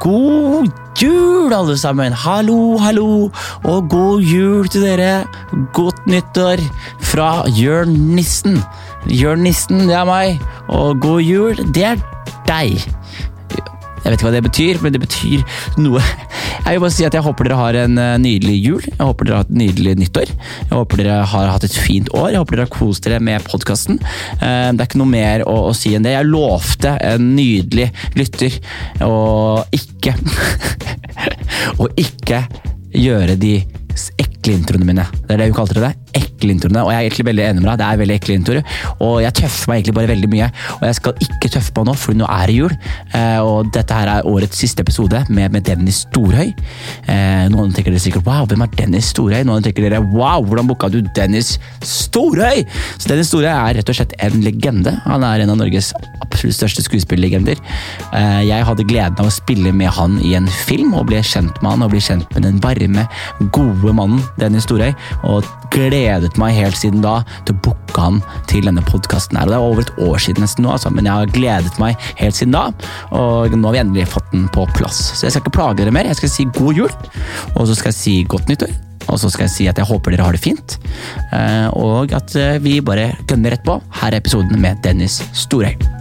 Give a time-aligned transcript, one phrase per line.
[0.00, 0.70] god
[1.00, 2.12] jul, alle sammen!
[2.12, 3.30] Hallo, hallo,
[3.64, 5.26] og god jul til dere.
[5.76, 6.62] Godt nyttår
[7.00, 8.62] fra Jørn Nissen.
[9.06, 12.00] Det er meg, og god jul, det er
[12.48, 12.80] deg.
[14.06, 15.42] Jeg vet ikke hva det betyr, men det betyr
[15.82, 16.02] noe.
[16.66, 18.86] Jeg vil bare si at jeg håper dere har en eh, nydelig jul.
[18.88, 20.32] Jeg håper dere har et nydelig nyttår.
[20.34, 22.32] Jeg håper dere har hatt et fint år.
[22.34, 24.00] Jeg håper dere har kost dere med podkasten.
[24.00, 26.16] Det er ikke noe mer å, å, si enn det.
[26.16, 27.86] Jeg lovte en nydelig
[28.18, 28.58] lytter
[29.06, 30.16] å ikke
[31.82, 32.42] Å ikke
[32.96, 33.54] gjøre de
[34.20, 35.06] ekle introene mine.
[35.22, 35.94] Det er det hun kalte det.
[36.36, 36.84] Ekle introene.
[36.84, 37.80] Og jeg er egentlig veldig enig med deg.
[37.80, 38.74] Det er veldig ekle introer.
[39.00, 40.50] Og jeg tøffer meg egentlig bare veldig mye.
[40.76, 42.76] Og jeg skal ikke tøffe meg nå, for nå er det jul.
[43.16, 46.52] Eh, og dette her er årets siste episode med, med Dennis Storhøy.
[47.10, 49.42] Eh, noen tenker dere sikkert wow, hvem er Dennis Storhøy?
[49.48, 51.56] Noen tenker dere wow, hvordan booka du Dennis
[51.86, 52.64] Storhøy?
[52.98, 54.96] Så Dennis Storhøy er rett og slett en legende.
[55.06, 55.92] Han er en av Norges
[56.26, 57.60] absolutt største skuespillerlegender.
[58.12, 61.56] Eh, jeg hadde gleden av å spille med han i en film, og ble kjent
[61.62, 63.06] med han og bli kjent med den varme,
[63.54, 64.92] gode mannen Dennis Storøy,
[65.24, 69.38] og gledet meg helt siden da til å booke han til denne podkasten.
[69.38, 72.38] Det er over et år siden nesten nå, altså, men jeg har gledet meg helt
[72.38, 72.66] siden da,
[73.16, 75.00] og nå har vi endelig fått den på plass.
[75.14, 76.08] Så jeg skal ikke plage dere mer.
[76.10, 76.92] Jeg skal si god jul,
[77.54, 78.74] og så skal jeg si godt nyttår.
[79.06, 80.78] Og så skal jeg si at jeg håper dere har det fint,
[81.30, 83.78] eh, og at eh, vi bare gønner rett på.
[84.02, 85.95] Her er episoden med Dennis Storøy.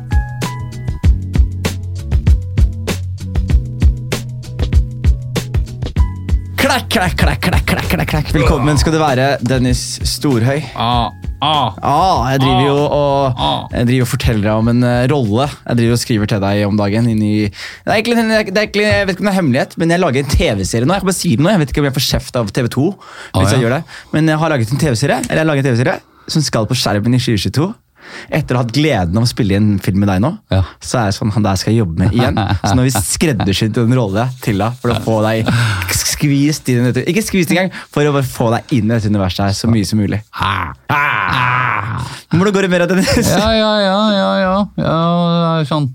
[6.75, 8.29] Klakk, klakk, klakk, klakk, klakk, klakk, klakk.
[8.35, 9.79] Velkommen skal du være, Dennis
[10.11, 10.57] Storhøy.
[10.75, 11.77] Ah, ah.
[11.79, 13.39] Ah, jeg driver jo og,
[13.71, 15.45] jeg driver og forteller deg om en uh, rolle.
[15.69, 17.07] Jeg driver og skriver til deg om dagen.
[17.13, 18.17] inn i- det, er egentlig,
[18.51, 20.89] det er egentlig, jeg vet ikke om det er hemmelighet, men jeg lager en TV-serie
[20.89, 20.97] nå.
[20.97, 22.67] Jeg kan bare si det nå, jeg vet ikke om jeg får kjeft av TV
[22.75, 22.85] 2.
[22.91, 23.63] hvis Ah, jeg ja.
[23.63, 23.81] gjør det.
[24.11, 26.75] Men jeg har laget en TV-serie eller jeg har laget en TV-serie som skal på
[26.75, 27.71] skjermen i 2022.
[28.29, 30.61] Etter å ha hatt gleden av å spille i en film med deg nå, Ja.
[30.81, 32.37] så er det sånn han der skal jeg jobbe med igjen.
[32.63, 35.49] Så nå har vi skreddersydd en rolle til deg for å få deg
[35.93, 36.89] skvist inn.
[37.05, 39.99] Ikke skvist engang, for å få deg inn i dette universet her så mye som
[40.01, 40.21] mulig.
[42.35, 43.29] Hvordan går det med deg, Dennis?
[43.29, 44.55] Ja, ja, ja, ja, ja.
[44.81, 44.95] ja
[45.55, 45.89] det er sånn.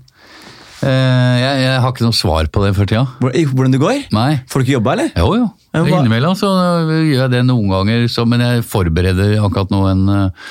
[0.81, 3.03] Eh, jeg, jeg har ikke noe svar på det for tida.
[3.21, 3.99] Hvordan det går?
[4.15, 4.31] Nei.
[4.49, 5.11] Får du ikke jobba, eller?
[5.19, 5.49] Jo, jo.
[5.71, 6.49] Hva- Innimellom så
[6.89, 10.49] gjør jeg det noen ganger, så, men jeg forbereder akkurat nå en, eh,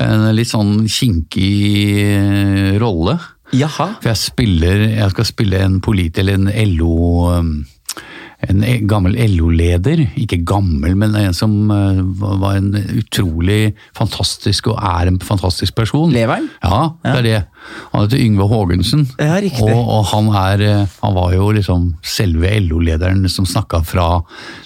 [0.00, 1.50] en litt sånn kinkig
[2.00, 3.18] eh, rolle.
[3.54, 3.90] Jaha.
[4.00, 6.48] For jeg spiller, jeg skal spille en polit, eller en
[6.78, 6.96] LO
[7.36, 7.52] um,
[8.48, 12.00] en e- gammel LO-leder, ikke gammel, men en som uh,
[12.40, 16.12] var en utrolig fantastisk og er en fantastisk person.
[16.14, 16.48] Lever han?
[16.62, 17.42] Ja, det er det.
[17.92, 19.06] Han heter Yngve Haagensen.
[19.18, 19.68] Ja, riktig.
[19.68, 24.08] Og, og han, er, uh, han var jo liksom selve LO-lederen som snakka fra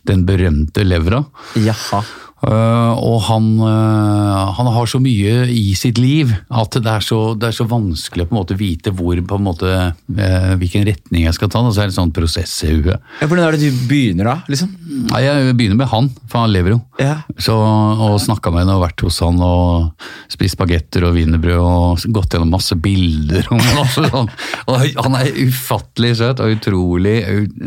[0.09, 1.25] den berømte levra.
[1.59, 2.03] Jaha.
[2.39, 7.33] Uh, og han, uh, han har så mye i sitt liv at det er så,
[7.35, 10.87] det er så vanskelig å på en måte vite hvor, på en måte, uh, hvilken
[10.87, 11.65] retning jeg skal ta.
[11.67, 13.03] Og så er det sånn prosess i huet.
[13.19, 14.37] Ja, hvordan er det du begynner, da?
[14.47, 14.71] liksom?
[15.11, 16.79] Nei, Jeg begynner med han, for han lever jo.
[17.03, 17.17] Ja.
[17.43, 22.07] Så, og snakka med henne og vært hos han og spist bagetter og wienerbrød og
[22.15, 23.51] gått gjennom masse bilder.
[23.51, 24.31] Og masse sånn.
[24.71, 27.19] Og han er ufattelig søt og utrolig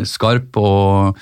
[0.07, 1.19] skarp og,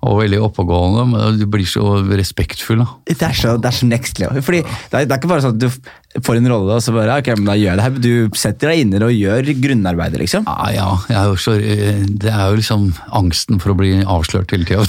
[0.00, 1.06] og veldig oppegående.
[1.10, 2.80] Men du blir så respektfull.
[2.80, 2.88] da.
[3.10, 4.40] Det er så, det er så next level.
[4.44, 6.94] Fordi det er, det er ikke bare sånn at du får en rolle, og så
[6.94, 7.98] bare ok, men da gjør jeg det her.
[8.02, 10.48] Du setter deg inn i det og gjør grunnarbeidet, liksom.
[10.74, 11.22] Ja, ja.
[11.38, 12.88] Så, eh, det er jo liksom
[13.20, 14.88] angsten for å bli avslørt hele tida.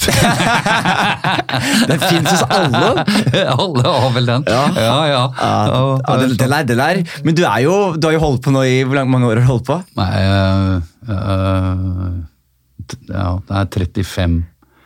[1.62, 3.04] Det fins hos alle.
[3.62, 4.44] Alle har vel den.
[4.48, 4.62] Ja.
[4.76, 4.96] ja.
[5.10, 5.22] ja.
[5.42, 7.00] Ja, ja, det, er det der.
[7.26, 9.44] Men du er jo, du har jo holdt på nå i Hvor mange år har
[9.44, 9.76] du holdt på?
[9.98, 10.74] Nei, øh,
[11.12, 12.16] øh,
[13.12, 14.40] ja, det er 35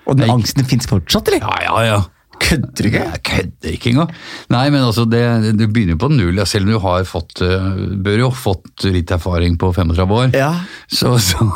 [0.07, 1.43] Og den angsten fins fortsatt, eller?
[1.43, 2.05] Ja, ja, ja.
[2.37, 3.03] Kødder du ikke?
[3.03, 4.11] Jeg kødder ikke engang.
[4.53, 5.23] Nei, men altså, det,
[5.57, 6.41] du begynner på null.
[6.47, 10.31] Selv om du har fått, øh, bør jo ha fått litt erfaring på 35 år.
[10.37, 10.53] Ja.
[10.87, 11.49] Så, så,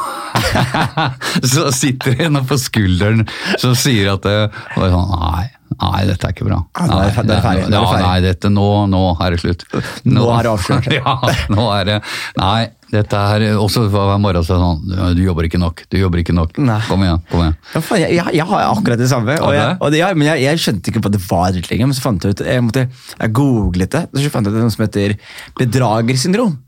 [1.53, 3.27] så sitter det en på skulderen
[3.61, 4.37] som sier at det,
[4.77, 5.47] og er sånn, nei,
[5.81, 6.59] nei, dette er ikke bra.
[6.81, 9.01] Nei, nå er det nå er ferdig, nå er det Ja, nei, dette, nå, nå
[9.17, 9.65] er det slutt.
[10.05, 10.91] Nå er det avslørt.
[10.99, 11.17] ja,
[11.53, 11.99] nå er det
[12.39, 12.61] Nei,
[12.91, 16.57] dette er også hver morgen så sånn Du jobber ikke nok, du jobber ikke nok.
[16.59, 16.81] Nei.
[16.89, 17.59] Kom igjen, kom igjen.
[17.75, 19.37] Ja, faen, jeg, jeg, jeg har akkurat det samme.
[19.41, 21.87] Og jeg, og det, ja, men jeg, jeg skjønte ikke hva det var lenger.
[21.87, 24.67] Men så fant jeg ut Jeg, måtte, jeg googlet det, så fant jeg ut det
[24.67, 25.17] noe som heter
[25.61, 26.59] bedragersyndrom.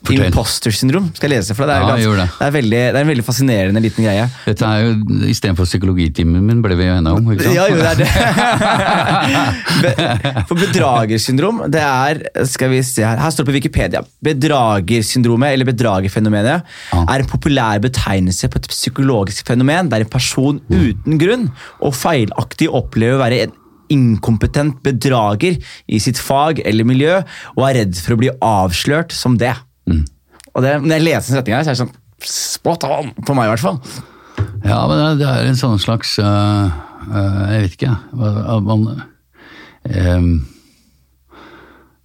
[0.00, 0.30] Fortell.
[0.30, 1.10] Imposter syndrom.
[1.14, 1.82] Skal jeg lese for deg?
[1.84, 2.28] Det er, Ja, det.
[2.38, 4.24] det er, veldig, det er en veldig fascinerende liten greie.
[4.46, 4.94] Dette er jo
[5.28, 7.28] Istedenfor psykologitimen min ble vi jo enige om.
[7.34, 7.54] ikke sant?
[7.58, 8.08] Ja, jo, det er det.
[10.48, 14.00] For bedragersyndrom, det er Skal vi se her Her står det på Wikipedia.
[14.24, 16.62] Bedragersyndromet, eller bedragerfenomenet,
[16.94, 17.04] Ja.
[17.04, 21.50] er en populær betegnelse på et psykologisk fenomen der en person uten grunn
[21.80, 23.52] og feilaktig opplever å være en
[23.90, 25.56] inkompetent bedrager
[25.90, 27.16] i sitt fag eller miljø,
[27.56, 29.54] og er redd for å bli avslørt som det.
[29.88, 31.96] Og det, når jeg leser den setninga, så er det sånn
[32.26, 33.78] spot on, på meg i hvert fall.
[34.64, 36.68] Ja, men det- det er en sånn slags uh,
[37.08, 37.94] uh, Jeg vet ikke,
[38.66, 39.02] man
[39.84, 40.46] um,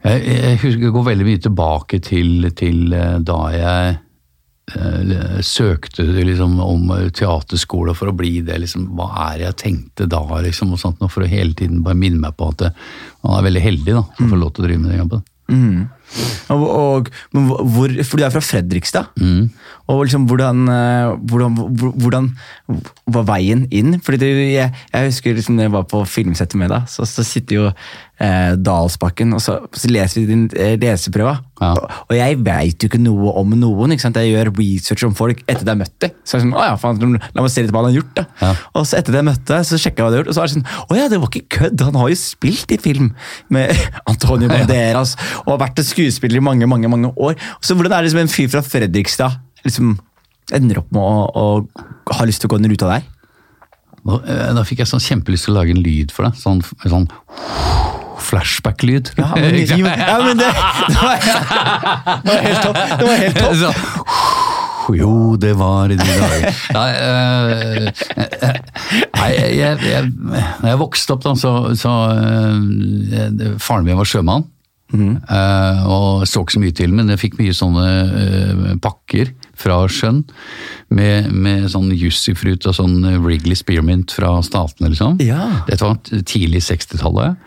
[0.05, 4.01] jeg, jeg husker jeg går veldig mye tilbake til, til uh, da jeg
[5.45, 8.55] søkte liksom, om teaterskole for å bli det.
[8.63, 10.21] Liksom, hva er det jeg tenkte da?
[10.41, 12.63] Liksom, og sånt, for å hele tiden bare minne meg på at
[13.21, 15.23] man er veldig heldig da, å få lov til å drive med den jobben.
[16.53, 19.03] Og, og, hvor, for du er fra Fredrikstad.
[19.91, 21.57] Og liksom hvordan, eh, hvordan,
[22.01, 22.31] hvordan
[23.13, 23.99] var veien inn?
[24.01, 27.25] Fordi det, jeg, jeg husker liksom når jeg var på filmsettet med deg, så, så
[27.25, 31.35] sitter jo eh, Dalsbakken, og så, så leser vi din eh, leseprøve.
[31.61, 31.69] Ja.
[31.69, 33.93] Og, og jeg veit jo ikke noe om noen.
[33.93, 34.17] ikke sant?
[34.17, 36.17] Jeg gjør research om folk etter at jeg møtte dem.
[36.25, 38.13] Så er sånn, å ja, faen, La meg se litt hva han har gjort.
[38.17, 38.25] da.
[38.41, 38.51] Ja.
[38.73, 40.43] Og så etter at jeg møtte så sjekka jeg hva du har gjort, og så
[40.43, 41.85] er det sånn Å ja, det var ikke kødd!
[41.91, 43.13] Han har jo spilt i film
[43.53, 45.13] med Antonio Banderas
[45.45, 47.37] og har vært skuespiller i mange mange, mange år.
[47.61, 49.95] Så hvordan er det liksom en fyr fra Fredrikstad liksom
[50.53, 53.05] ender opp med å, å ha lyst til å gå den ruta der?
[54.05, 56.37] Da, eh, da fikk jeg sånn kjempelyst til å lage en lyd for deg.
[56.37, 57.07] Sånn, sånn
[58.25, 59.11] flashback-lyd.
[59.19, 60.49] Ja, men, ja, men det,
[60.89, 61.25] det, var,
[62.21, 62.79] det var helt topp!
[62.99, 63.55] Det var helt topp.
[63.61, 63.71] Så,
[65.01, 66.59] jo, det var i de dager.
[66.77, 67.87] Nei, eh,
[69.17, 70.11] nei jeg, jeg,
[70.61, 74.45] når jeg vokste opp, da, så, så øh, Faren min var sjømann.
[74.93, 80.23] eh, og så ikke så mye til, men jeg fikk mye sånne pakker fra sjøen.
[80.89, 85.17] Med, med sånn jussifruit og sånn Wrigley Spearmint fra statene, liksom.
[85.25, 85.63] Ja.
[85.69, 87.41] Dette var tidlig 60-tallet.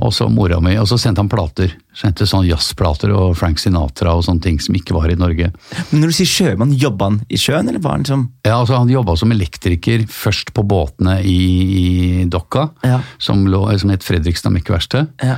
[0.00, 1.74] Og så mora mi, og så sendte han plater.
[1.98, 5.50] Sendte sånn jazzplater og Frank Sinatra og sånne ting som ikke var i Norge.
[5.90, 8.78] Men når du sier sjømann, jobba han i sjøen, eller var han liksom Ja, altså
[8.78, 11.36] Han jobba som elektriker først på båtene i,
[11.82, 13.02] i Dokka, Ja.
[13.20, 15.10] som, lå, som het Fredrikstad Mekkeverksted.
[15.26, 15.36] ja.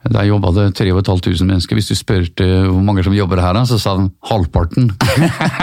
[0.00, 1.76] Der jobba det 3500 mennesker.
[1.76, 4.88] Hvis du spurte hvor mange som jobber her, så sa de halvparten.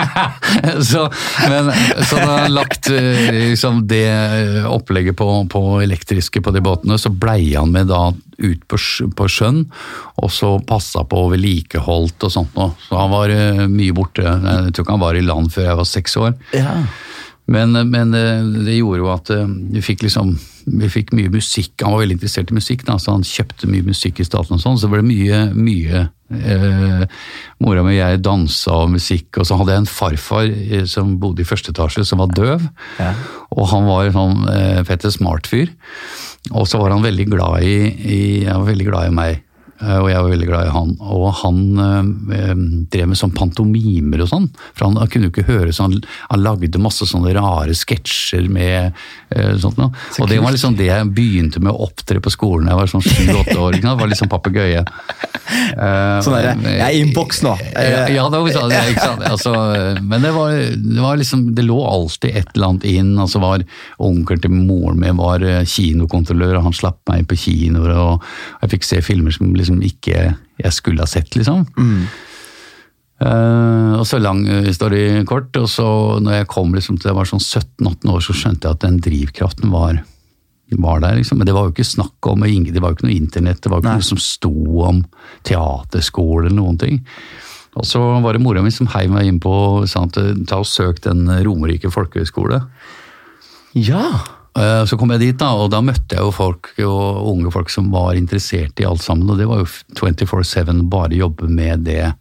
[0.91, 1.07] så,
[1.49, 1.71] men,
[2.05, 4.05] så da lagt eh, liksom, det
[4.69, 8.77] opplegget på, på elektriske på de båtene, så blei han med da ut på,
[9.17, 9.63] på sjøen,
[10.21, 12.75] og så passa på vedlikeholdt og sånt noe.
[12.85, 14.21] Så han var eh, mye borte.
[14.21, 16.37] Jeg tror ikke han var i land før jeg var seks år.
[16.53, 16.81] ja.
[17.47, 20.35] Men, men eh, det gjorde jo at eh, vi fikk liksom
[20.67, 21.79] vi fikk mye musikk.
[21.83, 24.61] Han var veldig interessert i musikk, da, så han kjøpte mye musikk i staten og
[24.61, 24.75] sånn.
[24.79, 26.01] Så det ble mye, mye
[26.35, 27.05] eh,
[27.63, 31.15] Mora mi og jeg dansa og musikk, og så hadde jeg en farfar eh, som
[31.21, 32.67] bodde i første etasje, som var døv.
[32.99, 33.13] Ja.
[33.55, 35.71] Og han var en sånn eh, fette smart fyr.
[36.51, 39.43] Og så var han veldig glad i, i han var veldig glad i meg.
[39.81, 40.93] Eh, Og jeg var veldig glad i han.
[41.03, 42.51] Og han eh,
[42.93, 44.47] drev med sånn pantomimer og sånn.
[44.73, 45.97] For han, han kunne jo ikke høre så han,
[46.29, 48.91] han lagde masse sånne rare sketsjer med
[49.35, 49.93] eh, sånt noe.
[50.13, 52.81] Så Og det var liksom det jeg begynte med å opptre på skolen da jeg
[52.81, 53.77] var sånn sju-åtte år.
[53.77, 54.01] ikke sant?
[54.01, 54.85] Var liksom papegøye.
[55.77, 57.53] Uh, Sånn der, jeg er i innboks nå.
[57.71, 59.23] ja, ja, det var sånn, ikke sant?
[59.27, 59.53] Altså,
[60.03, 63.13] men det var, det var liksom, det lå alltid et eller annet inn.
[63.21, 63.63] altså var
[64.03, 67.93] Onkelen til moren min var kinokontrollør, og han slapp meg inn på kinoer.
[67.95, 68.27] og
[68.63, 71.65] Jeg fikk se filmer som liksom ikke jeg skulle ha sett, liksom.
[73.17, 75.87] Eh, og så lang eh, story kort, og så
[76.21, 78.99] når jeg kom liksom til jeg var sånn 17-18 år, så skjønte jeg at den
[79.01, 80.03] drivkraften var,
[80.77, 81.17] var der.
[81.17, 81.41] liksom.
[81.41, 83.81] Men det var jo ikke snakk om, det var jo ikke noe internett, det var
[83.81, 84.05] jo ikke Nei.
[84.05, 84.53] noe som sto
[84.85, 85.03] om
[85.49, 87.01] teaterskole eller noen ting.
[87.77, 89.53] Og så var det mora mi som heiv meg inn på
[89.89, 90.17] sa at
[90.49, 92.63] ta og søk den Romerike folkehøgskole.
[93.77, 94.07] ja.
[94.57, 97.69] Eh, Så kom jeg dit, da, og da møtte jeg jo folk, og unge folk
[97.69, 99.29] som var interessert i alt sammen.
[99.29, 99.67] Og det var jo
[99.99, 102.13] 24-7 bare jobbe med det.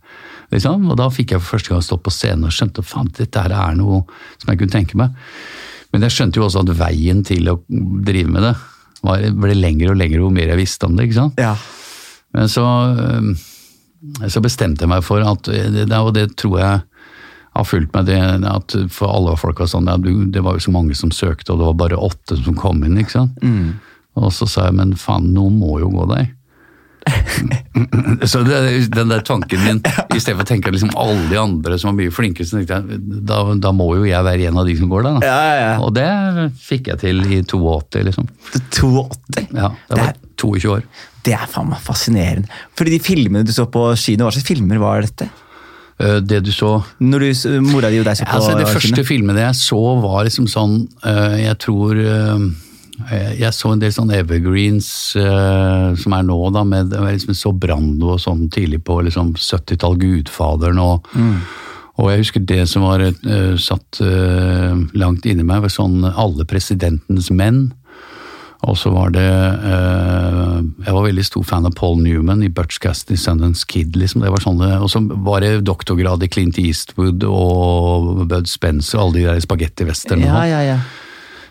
[0.52, 0.85] liksom.
[0.90, 3.50] Og da fikk jeg for første gang stå på scenen og skjønte faen, dette her
[3.57, 4.02] er noe
[4.38, 5.14] som jeg kunne tenke meg.
[5.93, 7.57] Men jeg skjønte jo også at veien til å
[8.05, 8.55] drive med det
[9.07, 11.07] var, ble lengre og lengre jo mer jeg visste om det.
[11.09, 11.40] ikke sant?
[11.40, 11.55] ja.
[12.35, 16.83] Men så, øh, så bestemte jeg meg for at det, det- Og det tror jeg
[17.56, 18.20] har fulgt med det
[18.50, 21.52] at for alle folk var sånn ja, du, Det var jo så mange som søkte,
[21.52, 22.98] og det var bare åtte som kom inn.
[23.02, 23.38] ikke sant?
[24.16, 26.32] Og så sa jeg men faen, noen må jo gå der.
[28.26, 29.78] så det, den der tanken min,
[30.14, 32.80] i stedet for å tenke liksom alle de andre som var mye flinkere, så tenkte
[32.80, 35.18] jeg da, da må jo jeg være en av de som går der.
[35.20, 35.28] da.
[35.28, 35.76] Ja, ja, ja.
[35.86, 36.08] Og det
[36.66, 38.30] fikk jeg til i 82, liksom.
[38.75, 39.46] 82.
[39.54, 40.82] Ja, Det var var er- 22 år.
[41.26, 42.50] Det er faen meg fascinerende.
[42.78, 45.26] Fordi de filmene du så på kino, hva slags filmer var dette?
[45.98, 49.04] Eh, Det du så Når du, mora di og deg så på Altså, det første
[49.06, 52.42] filmene jeg så, var liksom sånn eh, Jeg tror eh,
[53.40, 56.62] Jeg så en del sånn evergreens som er nå, da.
[56.64, 61.04] Med, jeg liksom så Brando og sånn tidlig på liksom 70-tall, Gudfaderen og
[61.96, 63.04] Og jeg husker det som var
[63.60, 64.00] satt
[64.96, 67.66] langt inni meg, var sånn Alle presidentens menn.
[68.66, 72.80] Og så var det eh, Jeg var veldig stor fan av Paul Newman i Butch
[72.82, 73.96] i Sundance Kid.
[73.96, 78.99] liksom, det var sånne, Og så var det doktorgrad i Clint Eastwood og Bud Spencer
[78.99, 80.26] og alle de der spagettivesterne.
[80.26, 80.78] Ja, ja, ja.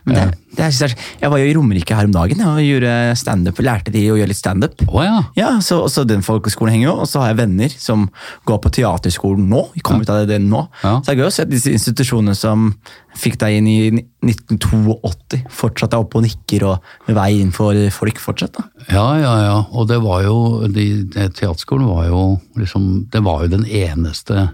[0.05, 0.25] Men det,
[0.57, 4.03] det er, jeg, var jo i Romerike her om dagen og gjorde standup, lærte de
[4.13, 4.83] å gjøre litt standup.
[4.85, 5.24] Oh, ja.
[5.38, 8.05] Ja, så, så den folkeskolen henger jo, og så har jeg venner som
[8.45, 9.63] går på teaterskolen nå.
[9.74, 10.62] Vi kommer ut av det nå.
[10.83, 11.00] Ja.
[11.00, 12.69] Så det er gøy å se at disse institusjonene som
[13.17, 13.79] fikk deg inn i
[14.25, 18.59] 1982, fortsatt er oppe og nikker og med vei inn for folk fortsatt.
[18.59, 18.85] da.
[18.91, 19.59] Ja, ja, ja.
[19.74, 20.38] Og det var jo
[20.69, 22.25] de, de, Teaterskolen var jo
[22.59, 24.51] liksom Det var jo den eneste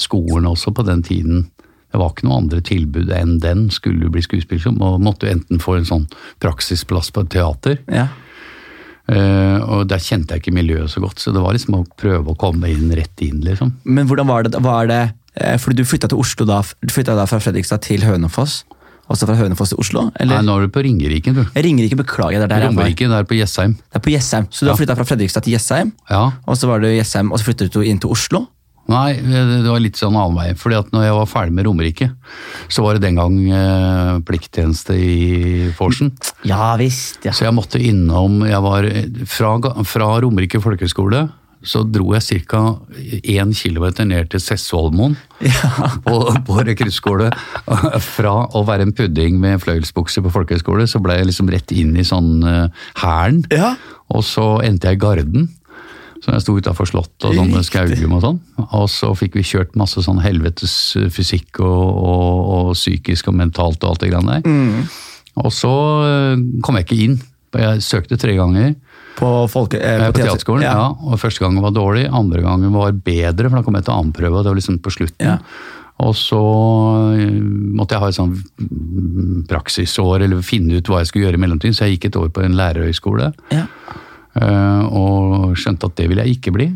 [0.00, 1.50] skolen også på den tiden.
[1.92, 3.66] Det var ikke noe andre tilbud enn den.
[3.70, 6.06] Skulle du bli skuespiller, så må- måtte du enten få en sånn
[6.40, 7.78] praksisplass på et teater.
[7.92, 8.08] Ja.
[9.10, 12.32] Uh, og der kjente jeg ikke miljøet så godt, så det var liksom å prøve
[12.32, 13.72] å komme inn rett inn, liksom.
[13.84, 15.00] Men hvordan var det, var det
[15.34, 18.60] eh, Fordi du flytta til Oslo da, du da fra Fredrikstad til Hønefoss?
[19.10, 20.04] Også fra Hønefoss til Oslo?
[20.22, 21.42] Nei, nå er du på Ringeriken, du.
[21.58, 22.44] Ringeriken, beklager jeg.
[22.44, 22.68] Det er der.
[22.70, 23.74] Romerike, der på Jessheim.
[23.90, 24.46] Det er på Jessheim.
[24.54, 24.72] Så du Ja.
[24.76, 26.30] har flytta fra Fredrikstad til Jessheim, Ja.
[26.46, 28.46] og så var du Jessheim, og så flyttet du inn til Oslo?
[28.90, 30.48] Nei, det var litt sånn annen vei.
[30.58, 32.08] fordi at når jeg var ferdig med Romerike,
[32.68, 36.10] så var det den gang eh, plikttjeneste i Forsen.
[36.48, 37.32] Ja visst, ja.
[37.32, 38.88] Så jeg måtte innom jeg var
[39.30, 39.54] Fra,
[39.86, 41.28] fra Romerike folkehøgskole
[41.62, 42.60] så dro jeg ca.
[43.22, 45.14] 1 km ned til Sessvollmoen
[46.06, 47.30] på, på rekruttskole.
[48.02, 51.94] Fra å være en pudding med fløyelsbukse på folkehøgskole, så ble jeg liksom rett inn
[51.98, 53.44] i sånn hæren.
[53.46, 53.74] Uh, Ja.
[54.12, 55.46] Og så endte jeg i Garden.
[56.22, 58.36] Så jeg sto utafor Slottet og sånn med Skaugum og sånn.
[58.78, 63.82] Og så fikk vi kjørt masse sånn helvetes fysikk og, og, og psykisk og mentalt
[63.82, 64.86] og alt det greiene der.
[65.42, 65.72] Og så
[66.06, 67.20] eh, kom jeg ikke inn.
[67.52, 68.70] Jeg søkte tre ganger
[69.18, 70.64] På, folke, eh, på teaterskolen.
[70.64, 70.88] Ja.
[70.92, 74.38] og Første gangen var dårlig, andre gangen var bedre, for da kom jeg til annenprøve.
[74.38, 75.26] og Det var liksom på slutten.
[75.26, 75.38] Ja.
[76.02, 76.40] Og så
[77.18, 77.42] eh,
[77.76, 81.44] måtte jeg ha et sånn mm, praksisår, eller finne ut hva jeg skulle gjøre i
[81.44, 81.76] mellomtiden.
[81.76, 83.66] Så jeg gikk et år på en lærerhøyskole, Ja.
[84.32, 85.11] Uh, og
[85.58, 86.68] skjønte at det ville jeg ikke bli.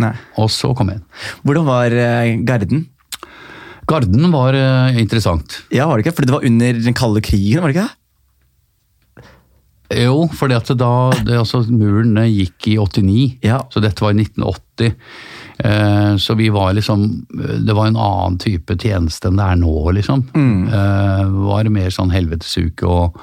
[0.00, 0.12] Nei.
[0.42, 1.06] Og så kom jeg inn.
[1.46, 2.86] Hvordan var eh, Garden?
[3.86, 5.60] Garden var eh, interessant.
[5.74, 6.16] Ja, var det ikke?
[6.18, 7.98] Fordi det var under den kalde krigen, var det ikke det?
[9.94, 10.90] Jo, at da
[11.22, 13.60] det, altså, Muren eh, gikk i 89, Ja.
[13.70, 14.94] så dette var i 1980.
[15.58, 19.74] Eh, så vi var liksom Det var en annen type tjeneste enn det er nå,
[19.94, 20.24] liksom.
[20.34, 23.20] Eh, var mer sånn helvetesuke og,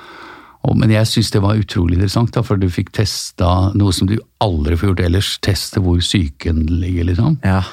[0.61, 4.09] og Men jeg syns det var utrolig interessant, da, for du fikk testa noe som
[4.09, 5.31] du aldri får gjort ellers.
[5.41, 7.39] Teste hvor psyken ligger, liksom.
[7.45, 7.63] Ja.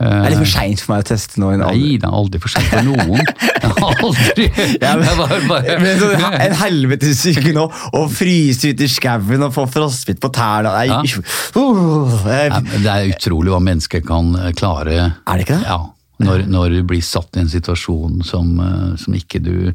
[0.00, 1.50] Det er litt for seint for meg å teste nå.
[1.60, 3.20] Nei, det er aldri for sent for noen.
[4.00, 4.46] Aldri
[4.80, 9.44] Ja, men, bare, bare, men så, en helvetes syke nå, å fryse ute i skauen
[9.44, 11.02] og få frostbitt på tærne Ja.
[11.04, 14.96] uh, Ja, eh, men det er utrolig hva mennesker kan eh, klare.
[14.96, 15.68] Er det ikke det?
[15.68, 15.82] Ja,
[16.20, 19.70] når, når du blir satt i en situasjon som, eh, som ikke du,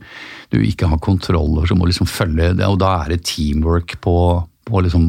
[0.53, 3.23] du ikke har kontroll over, så må du liksom følge det, og da er det
[3.27, 4.15] teamwork på,
[4.69, 5.07] på liksom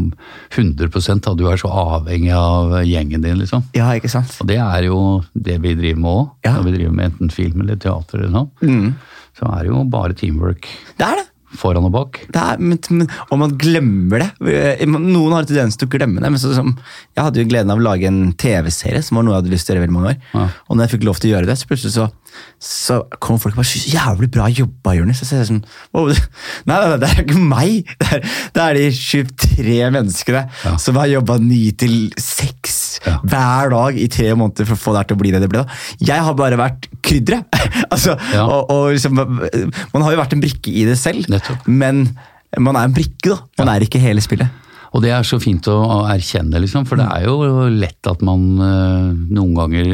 [0.55, 1.35] 100% da.
[1.37, 3.69] Du er så avhengig av gjengen din, liksom.
[3.77, 4.33] ja, ikke sant?
[4.43, 5.01] Og det er jo
[5.33, 6.27] det vi driver med òg.
[6.49, 6.57] Ja.
[6.57, 8.93] Når vi driver med enten film eller teater, eller sånn,
[9.37, 10.65] så er det jo bare teamwork
[10.97, 11.27] Det er det.
[11.59, 12.21] Foran og bak.
[12.33, 14.31] det er, men, men, og man glemmer det.
[14.53, 16.31] Eh, Noen har en tendens til å glemme det.
[16.33, 16.75] men så, som,
[17.17, 19.69] Jeg hadde jo gleden av å lage en TV-serie, som var noe jeg hadde lyst
[19.69, 20.21] til å gjøre i veldig mange år.
[20.35, 20.47] Ja.
[20.69, 22.09] Og når jeg fikk lov til å gjøre det, så plutselig så,
[22.63, 25.21] så kom folk og bare jævlig bra jobba, Jonis.
[25.23, 25.63] Så jeg sånn,
[25.95, 26.09] wow,
[26.69, 27.93] nei, nei, nei, det er ikke meg!
[28.01, 28.27] Det er,
[28.57, 30.75] det er de 23 menneskene Ja.
[30.81, 32.77] som har jobba ni til seks
[33.07, 33.19] Ja.
[33.23, 35.51] hver dag i tre måneder for å få det her til å bli det det
[35.53, 35.63] ble.
[35.65, 35.81] da.
[36.13, 37.45] Jeg har bare vært krydderet.
[37.93, 38.47] altså, Ja.
[38.47, 41.67] og, og liksom, man har jo vært en brikke i det selv, Nettopp.
[41.69, 42.07] men
[42.59, 43.41] man er en brikke, da.
[43.61, 44.49] Man er ikke hele spillet.
[44.97, 48.23] Og det er så fint å å erkjenne, liksom, for det er jo lett at
[48.25, 49.91] man eh, noen ganger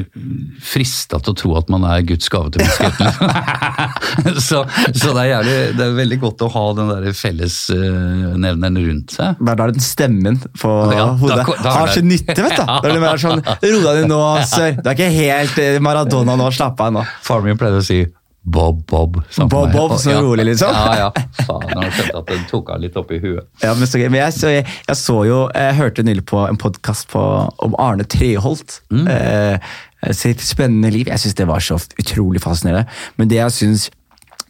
[0.62, 4.38] frista til å tro at man er Guds gave til menneskeheten.
[4.49, 4.62] så
[4.94, 9.42] så det, er jævlig, det er veldig godt å ha den der fellesnevneren rundt seg.
[9.42, 12.64] Det er da den stemmen på Ja, da- hodet da- har ikke nytte, vet du.
[12.73, 14.75] Da er det mer sånn, Ro deg ned nå, sør.
[14.78, 17.04] Du er ikke helt eh, Maradona nå, slapp av nå.
[17.26, 18.04] Faren min pleide å si
[18.44, 19.20] Bob, Bob.
[19.49, 19.72] Bob.
[19.72, 20.20] Bob, så Ja.
[20.20, 20.72] rolig, liksom.
[20.75, 21.11] Ja, ja.
[21.46, 23.46] Faen, jeg skjønte at den tok han litt opp i huet.
[23.62, 26.58] Ja, men, så, men jeg, så, jeg, jeg så jo Jeg hørte nylig på en
[26.58, 28.80] podkast om Arne Treholt.
[28.90, 29.58] Eh,
[30.11, 31.06] sitt spennende liv.
[31.06, 32.88] Jeg syns det var så utrolig fascinerende.
[33.16, 33.90] Men det jeg syns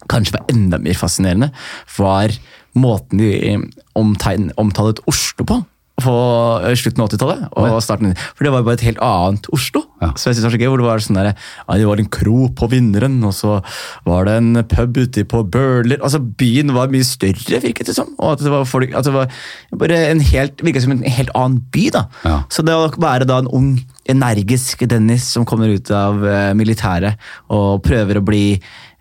[0.09, 1.51] kanskje var enda mer fascinerende,
[1.99, 2.33] var
[2.75, 3.59] måten de
[3.95, 5.61] omtegn, omtalet Oslo på.
[6.03, 6.15] På
[6.63, 7.47] eh, slutten av 80-tallet.
[7.53, 9.85] og starten For det var jo bare et helt annet Oslo.
[10.03, 10.11] Ja.
[10.17, 11.31] Så jeg synes Det var så gøy, hvor det var sånn der,
[11.79, 13.61] det var en kro på Vinneren, og så
[14.07, 16.01] var det en pub ute på Bøhler.
[16.03, 18.11] Altså Byen var mye større, virket det som.
[18.19, 19.33] Og at det var, folk, at det var
[19.79, 21.89] bare en helt, virket som en helt annen by.
[21.95, 22.07] da.
[22.27, 22.37] Ja.
[22.53, 23.75] Så det å være da en ung,
[24.11, 27.21] energisk Dennis som kommer ut av eh, militæret
[27.55, 28.47] og prøver å bli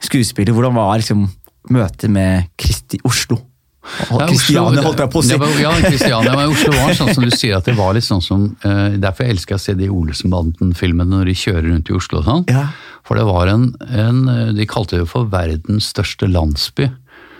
[0.01, 1.25] skuespiller, hvordan var liksom
[1.73, 3.39] møtet med Kristi Oslo?
[3.81, 5.33] Kristiania, holdt jeg på å si.
[5.33, 8.05] Det var, ja, Kristiania, men Oslo var sånn som du sier, at det var litt
[8.05, 11.95] sånn som uh, Derfor jeg elsker å se de Olsenbanden-filmene når de kjører rundt i
[11.97, 12.45] Oslo og sånn.
[12.51, 12.67] Ja.
[13.07, 16.91] For det var en, en eh, De kalte det for verdens største landsby.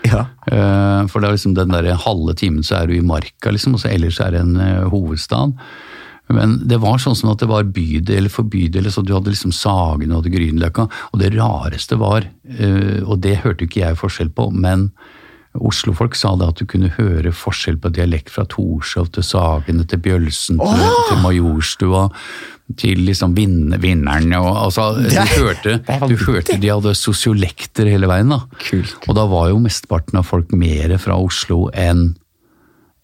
[0.02, 0.26] Ja.
[0.50, 3.78] Uh, For det er liksom den der halve timen så er du i marka, liksom,
[3.78, 5.54] og så ellers er det en uh, hovedstad.
[6.32, 9.54] Men det var sånn som at det var bydel for bydel, så du hadde liksom
[9.54, 10.88] Sagen og Grünerløkka.
[11.12, 12.24] Og det rareste var,
[13.04, 14.86] og det hørte ikke jeg forskjell på, men
[15.60, 20.00] Oslofolk sa det at du kunne høre forskjell på dialekt fra Torshov til Sagene til
[20.00, 22.06] Bjølsen til, til Majorstua
[22.80, 25.74] til liksom vinne, Vinneren og altså, du, hørte,
[26.08, 28.30] du hørte de hadde sosiolekter hele veien.
[28.32, 28.38] da.
[28.64, 28.94] Kult.
[29.10, 32.14] Og da var jo mesteparten av folk mer fra Oslo enn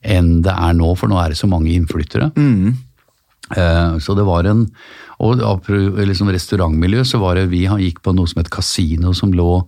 [0.08, 2.30] enn det er nå, for nå er det så mange innflyttere.
[3.58, 4.66] Eh, Så det var en
[5.20, 5.40] Og
[5.98, 9.66] liksom restaurantmiljø, så var det Vi gikk på noe som het kasino, som lå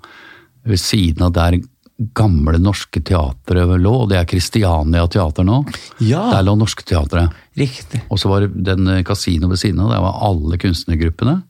[0.64, 1.58] ved siden av der
[2.16, 5.60] gamle norske teatret lå, og det er Christiania teater nå.
[6.00, 6.22] Ja.
[6.32, 7.34] Der lå Norske Teatret.
[7.60, 8.00] Riktig.
[8.08, 11.42] Og så var det den eh, kasino ved siden av, der var alle kunstnergruppene.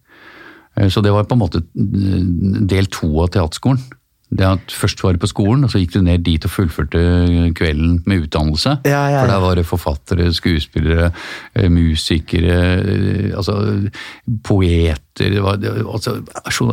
[0.77, 2.21] Eh, Så det var på en måte eh,
[2.67, 3.83] del to av teaterskolen.
[4.31, 7.01] Det at Først var det på skolen, og så gikk du ned dit og fullførte
[7.59, 8.77] kvelden med utdannelse.
[8.87, 11.11] Ja, ja, For der var det forfattere, skuespillere,
[11.55, 13.91] eh, musikere, eh, altså
[14.47, 16.17] poeter det var, det, altså,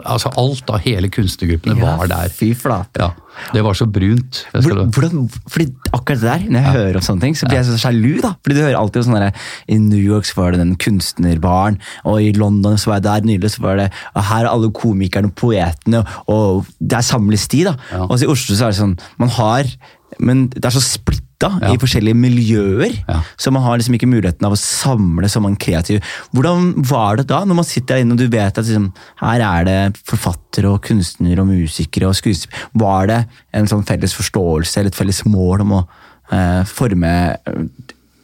[0.06, 2.30] altså alt av hele kunstnergruppene var der.
[2.34, 3.01] Fy flate.
[3.01, 3.12] Ja,
[3.54, 4.39] Det var så brunt.
[4.54, 7.66] Hvordan, Hvordan, fordi akkurat det der, Når jeg hører om sånne ting, så blir jeg
[7.68, 8.22] så sjalu.
[8.24, 8.32] da.
[8.42, 9.32] Fordi du hører alltid sånn der,
[9.68, 13.27] I New York så var det den kunstnerbaren, og i London så var jeg der
[13.30, 17.48] nylig, så var det og her er alle komikerne og poetene, og det er samles
[17.54, 17.63] de.
[17.70, 17.75] da.
[17.92, 18.06] Ja.
[18.08, 19.66] Og så i Oslo så er det sånn Man har
[20.20, 20.82] Men det er så
[21.38, 21.74] splitta Ja.
[21.74, 23.22] i forskjellige miljøer, Ja.
[23.38, 26.01] så man har liksom ikke muligheten av å samle så mange kreative.
[26.34, 29.41] Hvordan var det da, når man sitter der inne og du vet at liksom, her
[29.41, 32.70] er det forfattere og kunstnere og musikere og skuespillere.
[32.75, 35.88] Var det en sånn felles forståelse eller et felles mål om å
[36.32, 37.53] eh, forme eh,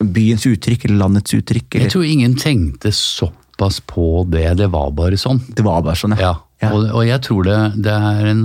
[0.03, 1.79] byens uttrykk eller landets uttrykk?
[1.79, 4.57] jeg tror ingen tenkte såpass på det.
[4.57, 5.40] Det var bare sånn.
[5.53, 6.35] Det var bare sånn, Ja,
[6.71, 8.43] Og, og jeg tror det, det er en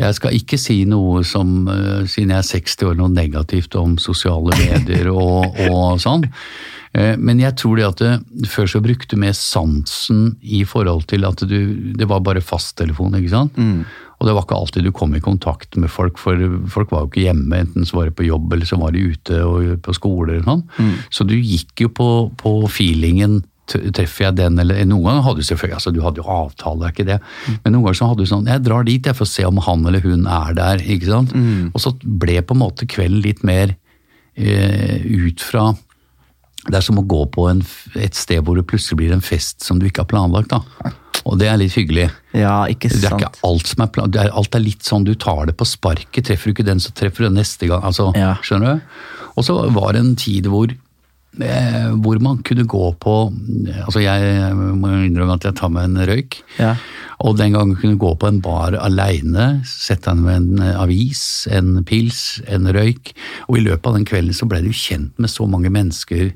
[0.00, 3.98] Jeg skal ikke si noe som, eh, siden jeg er 60 år, noe negativt om
[4.00, 6.24] sosiale medier og, og sånn.
[6.94, 11.04] Eh, Men jeg tror det at det, før så brukte du mer sansen i forhold
[11.10, 13.58] til at du Det var bare fasttelefon, ikke sant?
[14.20, 16.36] Og det var ikke alltid du kom i kontakt med folk, for
[16.68, 17.56] folk var jo ikke hjemme.
[17.56, 20.44] Enten så var de på jobb, eller så var de ute og på skole eller
[20.44, 20.64] sånn.
[21.10, 23.38] Så du gikk jo på, på feelingen
[23.70, 26.94] Treffer jeg den, eller Noen ganger hadde du selvfølgelig, altså du hadde jo avtale, er
[26.94, 27.18] ikke det.
[27.64, 29.60] Men noen ganger så hadde du sånn Jeg drar dit jeg for å se om
[29.66, 30.82] han eller hun er der.
[30.82, 31.32] ikke sant?
[31.74, 33.76] Og så ble på en måte kvelden litt mer
[34.36, 35.70] eh, ut fra
[36.68, 37.62] det er som å gå på en,
[37.96, 40.50] et sted hvor det plutselig blir en fest som du ikke har planlagt.
[40.52, 40.90] da.
[41.24, 42.10] Og det er litt hyggelig.
[42.36, 43.00] Ja, ikke sant.
[43.00, 44.34] Det er ikke alt som er planlagt.
[44.42, 46.26] Alt er litt sånn du tar det på sparket.
[46.28, 47.80] Treffer du ikke den, så treffer du den neste gang.
[47.88, 48.34] altså, Ja.
[48.44, 49.00] Skjønner du?
[49.40, 50.68] Og så var det en tid hvor
[52.02, 53.12] hvor man kunne gå på
[53.86, 56.40] altså Jeg må innrømme at jeg tar meg en røyk.
[56.58, 56.74] Ja.
[57.20, 61.46] Og den gangen kunne gå på en bar aleine, sette deg med en eh, avis,
[61.52, 63.12] en pils, en røyk.
[63.48, 66.32] Og i løpet av den kvelden så ble du kjent med så mange mennesker.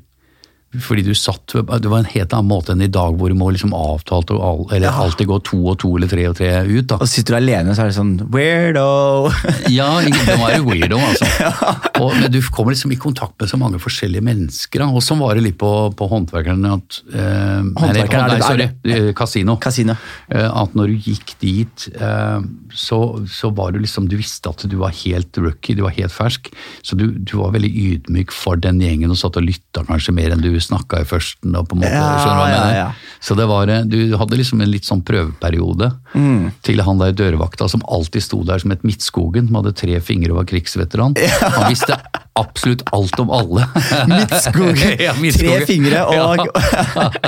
[0.81, 3.51] Fordi du satt Det var en helt annen måte enn i dag, hvor du må
[3.53, 4.93] liksom avtalt og all, eller Ja.
[5.03, 6.87] alltid gå to og to eller tre og tre ut.
[6.87, 6.95] da.
[7.01, 9.31] Og sitter du alene, så er det sånn weirdo!
[9.71, 11.25] Ja, det var jo weirdo, altså.
[12.01, 14.81] Og, men du kommer liksom i kontakt med så mange forskjellige mennesker.
[14.83, 14.89] Da.
[14.91, 19.11] Og sånn var det litt på, på håndverkerne at eh, Håndverkerne, nei, det- sorry, eh,
[19.17, 19.55] kasino.
[19.63, 19.95] kasino.
[20.29, 22.39] Eh, At når du gikk dit, eh,
[22.75, 22.99] så,
[23.31, 26.51] så var du liksom Du visste at du var helt rookie, du var helt fersk.
[26.83, 30.35] Så du, du var veldig ydmyk for den gjengen og satt og lytta kanskje mer
[30.35, 31.53] enn du snakka i førsten.
[31.55, 32.79] Da, på en måte, Ja, skjønner du hva jeg ja, mener?
[32.79, 33.19] ja.
[33.25, 36.51] Så det var, eh, du hadde liksom en litt sånn prøveperiode Mm.
[36.63, 40.31] til han der dørvakta som alltid sto der som et Midtskogen, som hadde tre fingre
[40.31, 41.15] og var krigsveteran.
[41.17, 41.97] Han visste
[42.39, 43.65] absolutt alt om alle.
[44.11, 44.95] Midtskogen.
[45.23, 45.59] Midtskogen.
[45.59, 46.39] Tre fingre og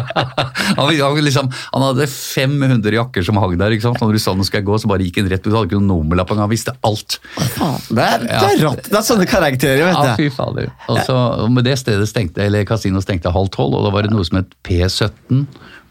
[0.78, 3.72] han, han, liksom, han hadde 500 jakker som hang der.
[3.76, 4.00] ikke sant?
[4.00, 5.52] Når du sa nå skal jeg gå, så bare gikk han rett ut.
[5.52, 7.18] Han hadde ikke noen nummerlapp, han visste alt.
[7.36, 8.84] Det, er, det er rått!
[8.88, 10.08] Det er sånne karakterer, vet du.
[10.08, 10.72] Ja, fy fader.
[10.88, 11.18] Og så,
[11.52, 14.38] med det stedet stengte, eller kasino stengte halv tolv, og da var det noe som
[14.38, 15.46] het P17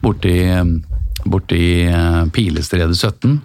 [0.05, 0.37] borti,
[1.27, 3.41] borti eh, Pilestredet 17,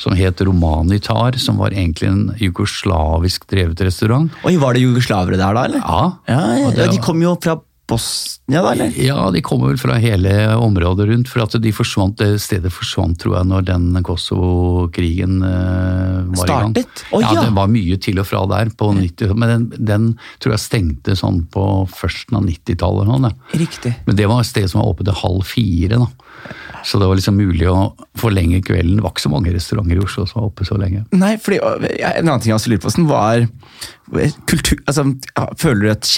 [0.00, 4.30] som het Romanitar, som var egentlig en jugoslavisk drevet restaurant.
[4.44, 5.78] Oi, var det jugoslavere der da, eller?
[5.84, 8.92] Ja, Ja, ja, det ja, de kom jo fra Bosnia, da, eller?
[9.02, 11.30] Ja, de kommer vel fra hele området rundt.
[11.30, 16.52] For at de forsvant, det stedet forsvant, tror jeg, når den Kosovo-krigen eh, var i
[16.52, 16.74] gang.
[16.76, 17.04] Startet?
[17.10, 17.44] Å, ja, ja.
[17.48, 20.08] det var mye til og fra der på 90 Men den, den
[20.42, 23.10] tror jeg stengte sånn på førsten av 90-tallet.
[23.10, 23.30] Sånn.
[23.64, 23.94] Riktig.
[24.06, 26.00] Men det var et sted som var oppe til halv fire.
[26.00, 26.10] da.
[26.84, 28.96] Så det var liksom mulig å forlenge kvelden.
[28.98, 31.04] Det var ikke så mange restauranter i Oslo som var oppe så lenge.
[31.12, 33.48] Nei, fordi En annen ting jeg også lurer på, hvordan var
[34.50, 35.04] kultur altså,
[35.60, 36.08] Føler du at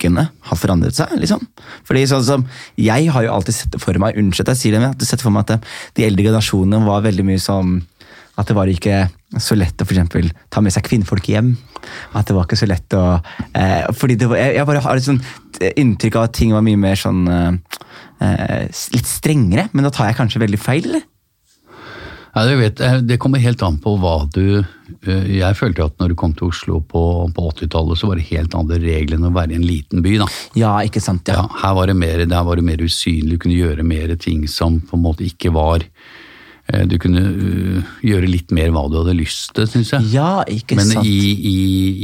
[0.00, 1.12] skikkene har forandret seg?
[1.20, 1.44] liksom?
[1.84, 4.94] Fordi sånn som, Jeg har jo alltid sett for meg unnskyld jeg sier det, men
[4.94, 5.60] at sett for meg at det,
[5.96, 7.80] de eldre generasjonene var veldig mye som
[8.38, 11.56] at det var ikke så lett å for eksempel, ta med seg kvinnfolk hjem.
[12.16, 13.20] At det var ikke så lett å
[13.52, 16.80] eh, fordi var, jeg, jeg bare har et sånt inntrykk av at ting var mye
[16.80, 17.80] mer sånn eh,
[18.24, 21.02] eh, Litt strengere, men da tar jeg kanskje veldig feil,
[22.30, 26.12] Ja, det, vet, det kommer helt an på hva du eh, Jeg følte at når
[26.12, 27.02] du kom til Oslo på,
[27.34, 30.12] på 80-tallet, så var det helt andre regler enn å være i en liten by.
[30.22, 30.28] da.
[30.58, 31.26] Ja, ikke sant?
[31.26, 31.48] Ja, Ja.
[31.64, 34.78] her var det mer, der var det mer usynlig, du kunne gjøre mer ting som
[34.80, 35.82] på en måte ikke var
[36.70, 40.12] eh, Du kunne uh, gjøre litt mer hva du hadde lyst til, syns jeg.
[40.14, 41.06] Ja, ikke Men sant?
[41.10, 41.60] i, i,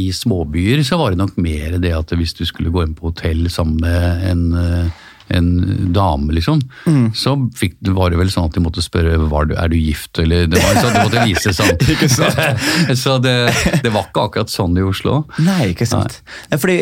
[0.08, 3.12] i småbyer så var det nok mer det at hvis du skulle gå inn på
[3.12, 7.10] hotell sammen med en, eh, en dame, liksom, Mm.
[7.14, 10.18] så fikk, var det vel sånn at de måtte spørre var du, er du gift,
[10.22, 12.94] eller det var sånn, de måtte vise sånn.
[13.04, 13.34] så det,
[13.82, 15.24] det var ikke akkurat sånn i Oslo.
[15.42, 16.20] Nei, ikke sant.
[16.50, 16.78] Nei, fordi,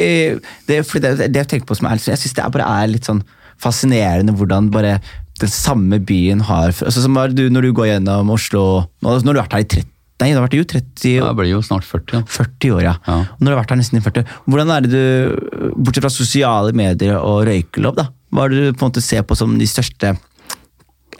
[0.68, 3.09] det, fordi det, det jeg tenker på som er, Jeg synes det bare er litt
[3.09, 3.24] sånn
[3.62, 4.98] fascinerende hvordan bare
[5.40, 9.44] den samme byen har altså, som du, Når du går gjennom Oslo Nå, du har
[9.44, 9.90] vært her i 30
[10.22, 12.20] Nei, du har vært jo 30 Jeg ble jo snart 40.
[12.20, 12.20] Ja.
[12.30, 12.92] 40 år, ja.
[13.02, 13.16] Ja.
[13.40, 16.74] Når du har vært her nesten i 40 Hvordan er det du, bortsett fra sosiale
[16.76, 19.68] medier og røykelov, da, hva er det du på en måte ser på som de
[19.68, 20.14] største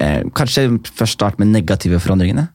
[0.03, 2.49] eh, Kanskje først start med negative forandringene?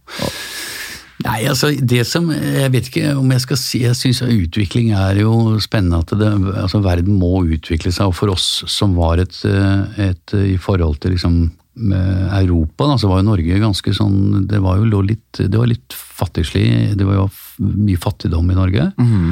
[1.26, 5.20] Nei, altså det som, Jeg vet ikke om jeg skal si Jeg syns utvikling er
[5.20, 6.00] jo spennende.
[6.00, 6.30] at det,
[6.64, 8.12] altså Verden må utvikle seg.
[8.12, 11.42] Og for oss som var et, eh, et i forhold til liksom
[11.80, 15.96] Europa, da, så var jo Norge ganske sånn Det var jo litt, det var litt
[15.96, 16.98] fattigslig.
[17.00, 17.30] Det var jo
[17.64, 18.90] mye fattigdom i Norge.
[19.00, 19.32] Eh,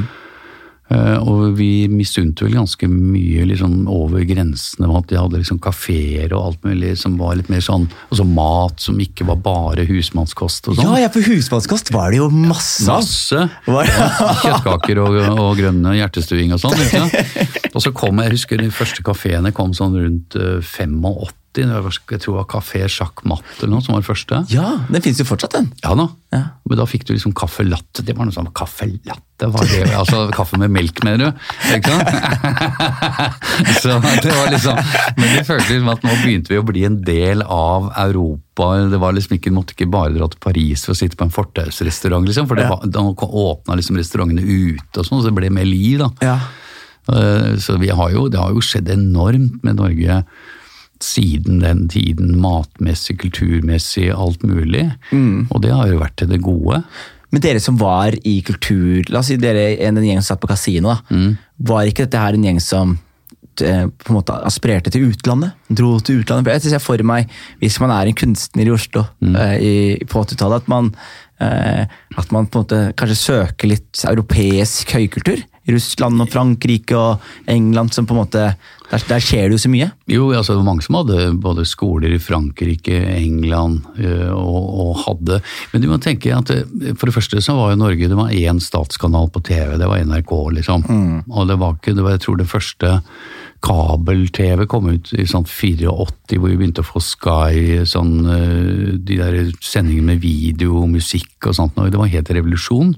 [0.88, 6.32] og vi misunte vel ganske mye liksom over grensene med at de hadde liksom kafeer
[6.32, 9.84] og alt mulig som var litt mer sånn Og så mat som ikke var bare
[9.88, 10.88] husmannskost og sånn.
[10.88, 13.02] Ja, ja, for husmannskost var det jo masse av.
[13.02, 13.44] Masse.
[13.68, 16.76] Ja, kjøttkaker og, og grønne hjertestuing og sånn.
[17.76, 21.28] Og så kom jeg, jeg husker de første kafeene kom sånn rundt eh, 85.
[21.66, 24.42] Det var, Jeg tror det var Kafé Sjakk Matt eller noe som var det første.
[24.52, 25.70] Ja, den fins jo fortsatt, den.
[25.82, 26.08] Ja da.
[26.34, 26.42] Ja.
[26.68, 28.04] Men da fikk du liksom kaffe latte.
[28.04, 29.86] Det var noe sånn kaffe latte, var det?
[29.96, 31.48] Altså kaffe med melk, mener du?
[31.76, 32.10] Ikke sant?
[33.82, 34.76] Så det var liksom
[35.16, 38.68] Men det følte liksom at nå begynte vi å bli en del av Europa.
[38.92, 41.34] Det var liksom ikke, måtte ikke bare dra til Paris for å sitte på en
[41.34, 42.48] fortausrestaurant, liksom.
[42.50, 45.98] For det var, da åpna liksom restaurantene ute og sånn, så det ble mer liv,
[46.02, 46.10] da.
[46.24, 46.38] Ja.
[47.08, 50.22] Eh, Så vi har jo, det har jo skjedd enormt med Norge
[51.04, 54.88] siden den tiden, matmessig, kulturmessig, alt mulig.
[55.50, 56.82] Og det har jo vært til det gode.
[57.34, 60.42] Men dere som var i kultur La oss si dere en, en gjeng som satt
[60.44, 60.94] på kasino.
[60.94, 61.18] da.
[61.70, 62.94] Var ikke dette her en gjeng som
[63.60, 65.56] eh, på en måte aspirerte til utlandet?
[65.68, 66.54] Dro til utlandet?
[66.56, 67.28] Jeg synes Jeg for meg,
[67.60, 69.36] Hvis man er en kunstner i Oslo mm.
[69.60, 69.74] i,
[70.08, 70.90] på 80-tallet, at, man,
[71.44, 71.84] eh,
[72.16, 75.44] at man på en måte kanskje søker litt europeisk høykultur?
[75.68, 78.50] Russland og Frankrike og England som på en måte
[78.88, 79.90] Der, der skjer det jo så mye.
[80.08, 85.02] Jo, altså det var mange som hadde både skoler i Frankrike, England øh, og, og
[85.02, 85.42] hadde
[85.74, 86.48] Men du må tenke at
[86.96, 90.00] for det første så var jo Norge det var én statskanal på TV, det var
[90.00, 90.88] NRK, liksom.
[91.28, 92.94] Og det var ikke, det var jeg tror det første
[93.64, 99.18] kabel-TV kom ut i sånn 84, hvor vi begynte å få Sky, sånn, øh, de
[99.18, 101.78] der sendingene med video og musikk og sånt.
[101.78, 102.94] og Det var helt revolusjon.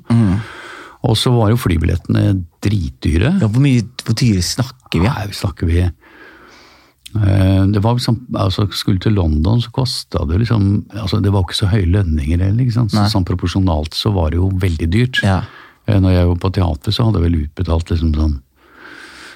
[1.06, 2.34] Og så var jo flybillettene
[2.64, 3.38] dritdyre.
[3.40, 5.06] Ja, hvor mye hvor dyre snakker vi?
[5.06, 5.14] Ja?
[5.16, 10.42] Nei, vi snakker vi eh, det var liksom, altså Skulle til London, så kosta det
[10.44, 12.60] liksom altså Det var ikke så høye lønninger heller.
[12.62, 12.92] ikke sant?
[12.94, 15.22] Så, sånn proporsjonalt så var det jo veldig dyrt.
[15.26, 15.40] Ja.
[15.86, 18.38] Eh, Når jeg var på teater, så hadde jeg vel utbetalt liksom sånn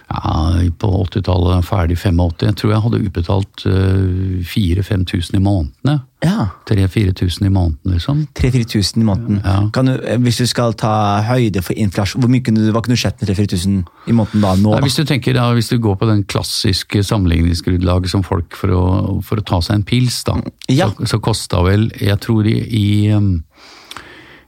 [0.08, 5.94] ja, På 80-tallet, ferdig 85, jeg tror jeg hadde utbetalt uh, 4000-5000 i månedene.
[6.24, 6.46] ja.
[6.68, 8.20] 3000-4000 i måneden, liksom.
[8.38, 9.40] 3000-4000 i måneden.
[9.44, 9.56] Ja.
[9.72, 12.80] Kan du, eh, hvis du skal ta høyde for inflasjon, hvor mye kunne du, hva
[12.84, 14.54] kunne du sett med 3000-4000 i måneden da?
[14.56, 14.72] nå?
[14.76, 18.72] Nei, hvis du tenker, da, hvis du går på den klassiske sammenligningsgrunnlaget som folk for
[18.76, 18.84] å,
[19.24, 20.38] for å ta seg en pils, da,
[20.72, 20.88] Ja.
[20.94, 23.12] så, så kosta vel Jeg tror i, i,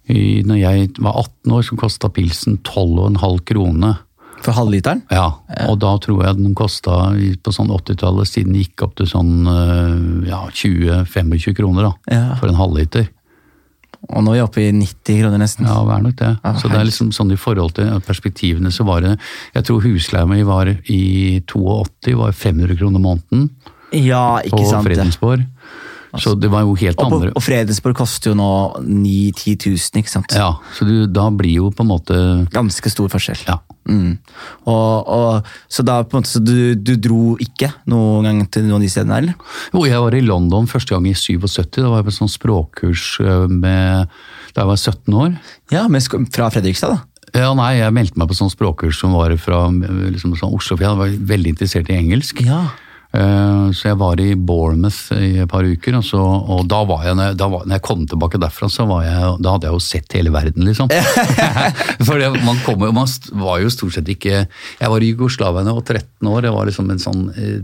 [0.08, 4.02] i Når jeg var 18 år, så kosta pilsen 12,5 kroner.
[4.44, 5.00] For halvliteren?
[5.10, 5.30] Ja,
[5.68, 6.96] og da tror jeg den kosta
[7.42, 12.34] på sånn 80-tallet, siden den gikk opp til sånn øh, ja, 20-25 kroner da, Ja.
[12.40, 13.08] for en halvliter.
[14.12, 15.66] Og nå er vi oppe i 90 kroner nesten.
[15.66, 16.28] Ja, det er nok det.
[16.44, 19.14] Ja, så det er liksom sånn i forhold til perspektivene så var det
[19.56, 23.48] Jeg tror husleia mi var i 82 var 500 kroner måneden
[23.96, 24.86] Ja, på ikke sant.
[24.86, 25.46] det.
[26.06, 26.22] Fredensborg.
[26.24, 28.50] Så det var jo helt Og, på, andre og Fredensborg koster jo nå
[28.82, 30.36] 9000-10 000, ikke sant?
[30.36, 32.18] Ja, så du, da blir jo på en måte
[32.54, 33.42] Ganske stor forskjell.
[33.48, 33.58] Ja.
[33.86, 34.16] Mm.
[34.66, 38.66] Og, og, så da på en måte, så du, du dro ikke noen gang til
[38.66, 39.58] noen av de stedene, eller?
[39.74, 41.78] Jo, jeg var i London første gang i 77.
[41.78, 44.16] Da var jeg på sånn språkkurs øh, med,
[44.54, 45.36] da jeg var 17 år.
[45.74, 46.02] Ja, men
[46.34, 47.04] fra Fredrikstad, da?
[47.36, 50.78] Ja, nei, Jeg meldte meg på sånn språkkurs som var fra øh, liksom, sånn Oslo,
[50.78, 52.42] for jeg var veldig interessert i engelsk.
[52.46, 52.64] Ja.
[53.16, 57.04] Eh, Så jeg var i Bournemouth i et par uker, og, så, og da var
[57.06, 59.72] jeg, jeg- da var, når jeg kom tilbake derfra, så var jeg, da hadde jeg
[59.74, 60.90] jo sett hele verden, liksom.
[62.06, 63.08] For det, man, kommer, man
[63.40, 66.52] var jo stort sett ikke Jeg var i Jugoslavia da jeg var 13 år, det
[66.54, 67.58] var liksom en sånn eh,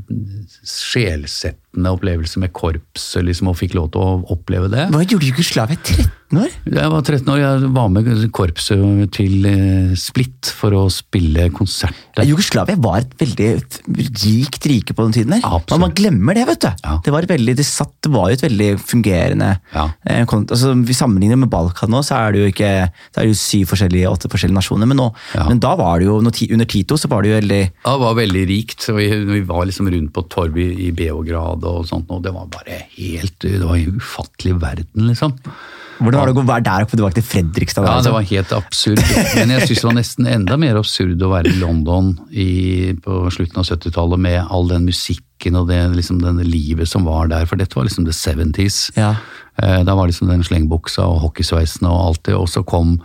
[1.72, 4.88] sjelsettende opplevelse med korpset, liksom, og fikk lov til å oppleve det.
[4.92, 5.76] Hva gjorde Jugoslavia?
[5.82, 6.50] 13 år?
[6.64, 11.94] Jeg var 13 år, jeg var med korpset til eh, Split for å spille konsert.
[12.16, 13.48] Ja, Jugoslavia var et veldig
[13.96, 15.30] rikt rike på den tiden.
[15.36, 15.44] der.
[15.44, 15.70] Absolutt.
[15.72, 16.68] Men man glemmer det, vet du.
[16.84, 16.98] Ja.
[17.04, 19.88] Det, var veldig, det, satt, det var jo et veldig fungerende Ja.
[20.06, 22.72] eh, altså, Vi sammenligner med Balkan nå, så er det jo ikke
[23.12, 24.88] det er jo syv forskjellige, åtte forskjellige nasjoner.
[24.88, 25.48] Men, nå, Ja.
[25.48, 28.14] men da var det jo, under Tito så var det jo veldig Ja, det var
[28.16, 28.88] veldig rikt.
[28.92, 30.90] Vi, vi var liksom rundt på torget i, i
[31.62, 35.38] Beograd og sånt, og det var bare helt Det var en ufattelig verden, liksom.
[36.02, 37.84] Hvordan var det å gå være der Du var tilbake til Fredrikstad?
[37.86, 38.14] Ja, det liksom?
[38.16, 39.02] var helt absurd.
[39.38, 42.48] Men jeg syns det var nesten enda mer absurd å være i London i,
[43.04, 47.30] på slutten av 70-tallet med all den musikken og det liksom denne livet som var
[47.30, 48.80] der, for dette var liksom the 70s.
[48.98, 49.12] Ja.
[49.62, 52.96] Eh, Da var liksom den slengbuksa og hockeysveisen og alt det, og så kom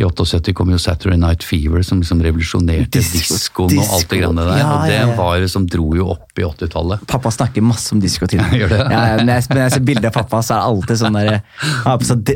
[0.00, 4.46] i 78 kom jo Saturday Night Fever som liksom revolusjonerte diskoen og alt det greiene
[4.46, 4.60] der.
[4.62, 5.16] Ja, og det ja, ja.
[5.18, 7.04] var det som dro jo opp i 80-tallet.
[7.10, 8.56] Pappa snakker masse om disko til meg.
[8.70, 11.16] Ja, ja, når, jeg, når jeg ser bilder av pappa, så er det alltid sånn
[11.18, 11.38] der,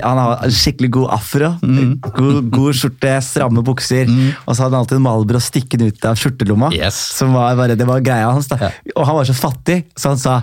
[0.04, 1.94] han, har skikkelig god afro, Mm.
[2.02, 4.08] god, god skjorte, stramme bukser,
[4.44, 6.70] og så hadde han alltid en Malbro stikkende ut av skjortelomma.
[6.76, 6.98] Yes.
[7.16, 8.48] Som var bare, det var greia hans.
[8.50, 8.70] da.
[8.94, 10.38] Og han var så fattig, så han sa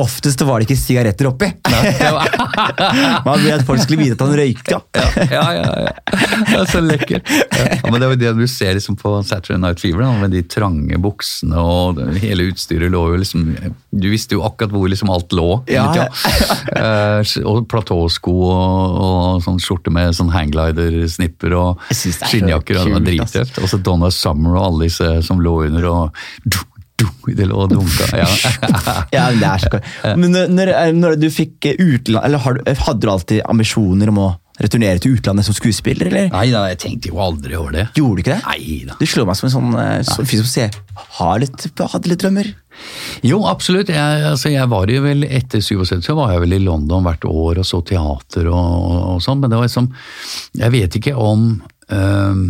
[0.00, 1.50] oftest var det ikke sigaretter oppi.
[3.26, 4.74] Man ville at folk skulle vite at han røykte.
[4.74, 4.80] Ja.
[5.30, 6.63] Ja, ja, ja.
[6.64, 7.22] Er så lekker.
[7.54, 10.96] Ja, men det var det du ser liksom på Saturday Night Fever, med de trange
[11.00, 13.44] buksene og hele utstyret lå jo liksom
[13.94, 15.48] Du visste jo akkurat hvor liksom alt lå.
[15.70, 16.08] Ja.
[16.74, 22.80] Eh, og platåsko og, og sånn skjorte med sånn hangglider-snipper og er skinnjakker.
[22.80, 23.60] og Det var drittøft.
[23.62, 26.24] Og så Donna Summer og alle disse som lå under og
[27.26, 28.06] Det lå og dunka.
[28.16, 28.28] Ja.
[29.16, 29.80] Ja, det er så.
[30.20, 32.42] Men når, når du fikk utland, eller
[32.84, 34.30] Hadde du alltid ambisjoner om å
[34.62, 36.28] returnere til utlandet som skuespiller, eller?
[36.30, 37.86] Nei da, jeg tenkte jo aldri over det.
[37.98, 38.42] Gjorde du ikke det?
[38.46, 38.98] Nei da.
[39.00, 40.76] Du slår meg som en sånn, eh, sånn fyr som ser,
[41.18, 42.52] har litt, hadde litt drømmer.
[43.26, 43.90] Jo, absolutt.
[43.94, 47.26] Jeg, altså, jeg var jo vel, Etter 77 så var jeg vel i London hvert
[47.30, 49.90] år og så teater og, og, sånn, men det var liksom
[50.58, 51.44] Jeg vet ikke om
[51.94, 52.42] øhm,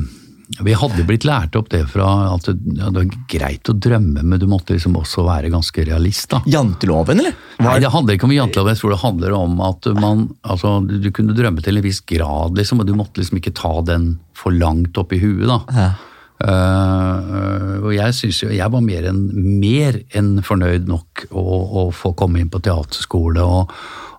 [0.64, 4.46] Vi hadde blitt lært opp det fra at det, var greit å drømme, men du
[4.50, 6.28] måtte liksom også være ganske realist.
[6.35, 6.42] da.
[6.50, 7.37] Janteloven, eller?
[7.64, 8.74] Nei, det handler ikke om janteloven.
[8.74, 12.02] jeg tror det handler om at man, altså, du, du kunne drømme til en viss
[12.04, 15.48] grad, liksom, og du måtte liksom ikke ta den for langt opp i huet.
[15.48, 15.62] da.
[15.72, 15.92] Ja.
[16.44, 19.20] Uh, og jeg synes jo, jeg var mer enn
[20.18, 23.70] en fornøyd nok å, å få komme inn på teaterskole og,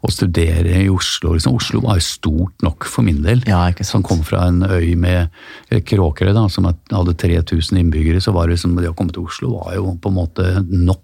[0.06, 1.34] og studere i Oslo.
[1.34, 3.42] Liksom, Oslo var jo stort nok for min del.
[3.50, 3.64] Ja.
[3.88, 5.32] Som kom fra en øy med
[5.72, 8.22] kråkere Kråkerøy, da, som hadde 3000 innbyggere.
[8.22, 11.02] så var det liksom, Det å komme til Oslo var jo på en måte nok.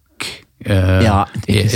[0.66, 1.26] Eh, Ja,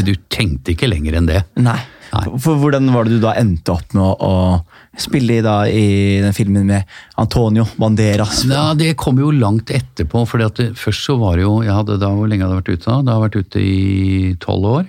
[0.05, 1.43] du tenkte ikke lenger enn det.
[1.57, 1.79] Nei.
[2.13, 2.37] Nei.
[2.39, 6.21] For hvordan var det du da endte opp med å, å spille i, da, i
[6.23, 6.85] den filmen med
[7.19, 8.43] Antonio Banderas?
[8.47, 10.21] Ja, Det kom jo langt etterpå.
[10.29, 12.63] fordi at det, Først så var det jo jeg hadde da, Hvor lenge hadde jeg
[12.63, 13.01] vært ute da?
[13.01, 14.85] Da hadde jeg vært ute i tolv år.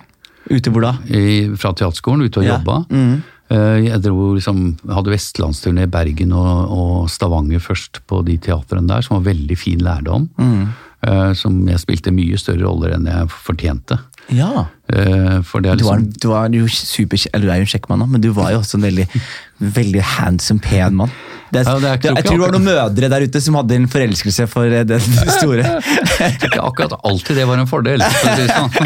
[0.50, 0.92] Ute hvor da?
[1.10, 2.56] i, fra teaterskolen, ute og Ja.
[2.58, 2.84] jobba.
[2.90, 3.22] Mm.
[3.50, 8.86] Eh, Jeg dro liksom, hadde vestlandsturné i Bergen og, og Stavanger først på de teatrene
[8.88, 10.28] der, som var veldig fin lærdom.
[10.38, 10.68] Mm.
[11.06, 13.98] Eh, Som jeg spilte mye større roller enn jeg fortjente.
[14.34, 14.66] Ja.
[14.90, 17.66] Eh, For det er Du var, liksom du var jo super, eller du er jo
[17.68, 19.06] en kjekk mann, men du var jo også en veldig,
[19.60, 21.10] veldig handsome, pen mann.
[21.52, 24.46] Det, Ja, det jeg tror det var noen mødre der ute som hadde en forelskelse
[24.50, 25.00] for eh, den
[25.38, 25.76] store.
[26.26, 28.70] Ikke akkurat alltid det var en fordel, for å si det sånn.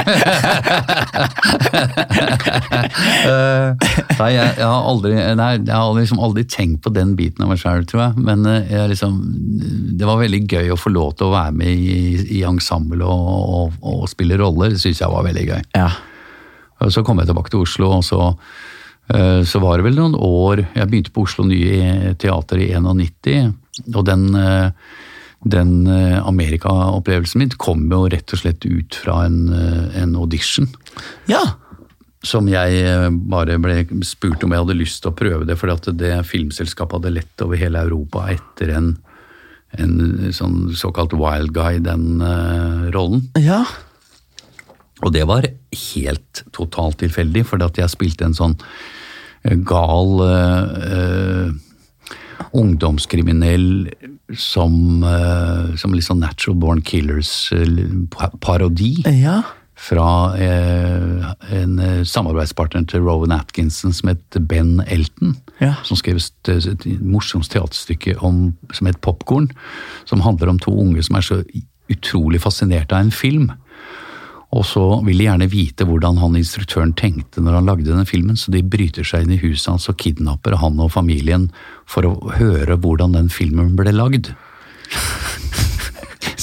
[3.20, 3.74] Eh,
[4.18, 7.50] nei, jeg, jeg har aldri nei, jeg har liksom aldri tenkt på den biten av
[7.52, 8.24] meg sjøl, tror jeg.
[8.26, 9.16] Men eh, jeg liksom,
[10.00, 11.98] det var veldig gøy å få lov til å være med i,
[12.38, 14.74] i ensemble og, og, og spille roller.
[14.74, 15.62] Det syns jeg var veldig gøy.
[15.76, 15.90] Ja.
[16.88, 18.30] Så kom jeg tilbake til Oslo, og så,
[19.10, 23.54] så var det vel noen år Jeg begynte på Oslo Nye Teater i 91,
[23.94, 24.70] og den, eh,
[25.44, 30.68] den eh, Amerika-opplevelsen min kom jo rett og slett ut fra en, eh, en audition.
[31.30, 31.42] ja.
[32.22, 35.72] som jeg eh, bare ble spurt om jeg hadde lyst til å prøve det, fordi
[35.72, 38.90] at det filmselskapet hadde lett over hele Europa etter en,
[39.72, 39.94] en
[40.36, 43.30] sånn såkalt wild guy, den eh, rollen.
[43.40, 43.64] Ja.
[45.00, 45.46] Og det var
[45.94, 48.56] helt totalt tilfeldig, fordi at jeg spilte en sånn
[49.44, 51.48] eh, gal uh, uh,
[52.56, 53.88] ungdomskriminell
[54.36, 59.42] som, uh, som litt sånn Natural Born Killers-parodi Ja.
[59.80, 65.40] fra en samarbeidspartner til Rowan Atkinson som het Ben Elton.
[65.60, 65.74] Ja.
[65.88, 69.48] Som skrev et, et morsomt teaterstykke om, som het Popkorn.
[70.04, 71.40] Som handler om to unge som er så
[71.90, 73.52] utrolig fascinert av en film.
[74.50, 78.38] Og så vil de gjerne vite hvordan han instruktøren tenkte når han lagde den filmen,
[78.38, 81.48] så de bryter seg inn i huset hans og kidnapper han og familien
[81.88, 84.32] for å høre hvordan den filmen ble lagd.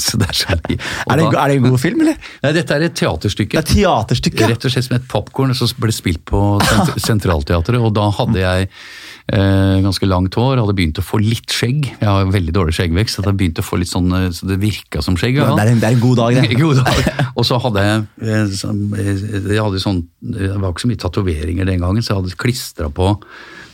[0.06, 0.78] så det er så mye.
[0.78, 2.16] Er det, er det en god film, eller?
[2.44, 3.58] Nei, dette er et teaterstykke.
[3.58, 4.48] Det er teaterstykke.
[4.52, 7.80] Rett og slett som et popkorn som ble spilt på sent Sentralteatret.
[7.82, 11.90] Og da hadde jeg eh, ganske langt hår, hadde begynt å få litt skjegg.
[11.98, 15.40] Jeg har veldig dårlig skjeggvekst, så det sånn, eh, så det virka som skjegg.
[15.40, 16.58] Det er, en, det er en god dag, det.
[16.64, 17.30] God dag.
[17.34, 21.68] Og så hadde jeg eh, eh, jeg hadde sånn, Det var ikke så mye tatoveringer
[21.68, 23.14] den gangen, så jeg hadde klistra på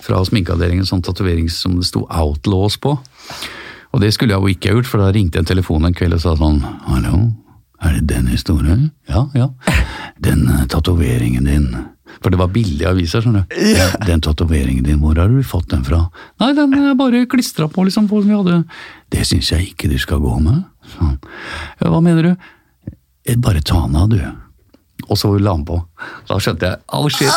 [0.05, 2.99] fra sminkeavdelingen sånn tatovering som det sto 'Outlaws' på.
[3.95, 6.17] Og det skulle jeg jo ikke ha gjort, for da ringte en telefon en kveld
[6.17, 7.29] og sa sånn Hallo,
[7.85, 8.89] er det den historien?
[9.11, 9.51] Ja, ja.
[10.23, 11.69] Den uh, tatoveringen din.
[12.19, 13.55] For det var billige aviser, skjønner du.
[13.75, 13.87] Ja.
[14.09, 16.05] Den tatoveringen din, hvor har du fått den fra?
[16.43, 18.09] Nei, den er bare klistra på, liksom.
[18.11, 18.61] på som vi hadde.
[19.15, 20.65] Det syns jeg ikke du skal gå med.
[20.97, 21.19] Sånn.
[21.81, 22.49] Ja, hva mener du?
[23.25, 24.21] Eh, Bare ta den av, du.
[25.09, 25.77] Og så la han på.
[26.29, 27.29] Da skjønte jeg oh shit.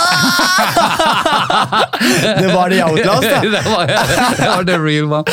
[2.37, 3.41] Det var det Outlast, da.
[3.55, 3.87] det, var,
[4.37, 5.23] det var the real one.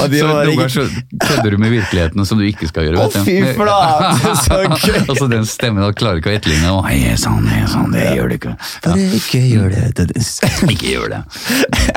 [0.00, 0.84] Og de så var noen ganger så
[1.26, 3.06] kødder du med virkeligheten som du ikke skal gjøre.
[3.06, 5.00] Å, fy flate, så gøy.
[5.04, 6.72] altså den stemmen da klarer ikke å etterligne.
[6.74, 8.54] Oh, er sånn, er sånn, det gjør du ikke.
[8.86, 8.96] Ja.
[9.20, 10.32] ikke gjør det, Dennis.
[10.66, 11.22] Ikke gjør det.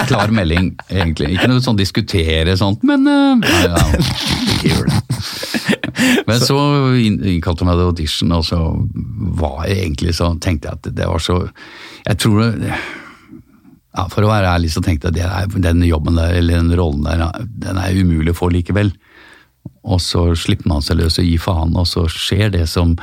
[0.10, 1.34] Klar melding, egentlig.
[1.38, 4.04] Ikke noe sånn diskutere sånt, men uh, ja, ja,
[4.56, 5.73] ikke gjør det.
[6.28, 8.60] Men så så innkalte meg til audition, og så
[9.40, 11.40] var jeg egentlig så tenkte jeg at det var så
[12.06, 12.74] Jeg tror det
[13.94, 17.06] ja, For å være ærlig så tenkte jeg at den jobben der, eller den rollen
[17.06, 18.90] der, den er umulig å få likevel.
[19.84, 22.98] Og så slipper man seg løs og gir faen, og så skjer det som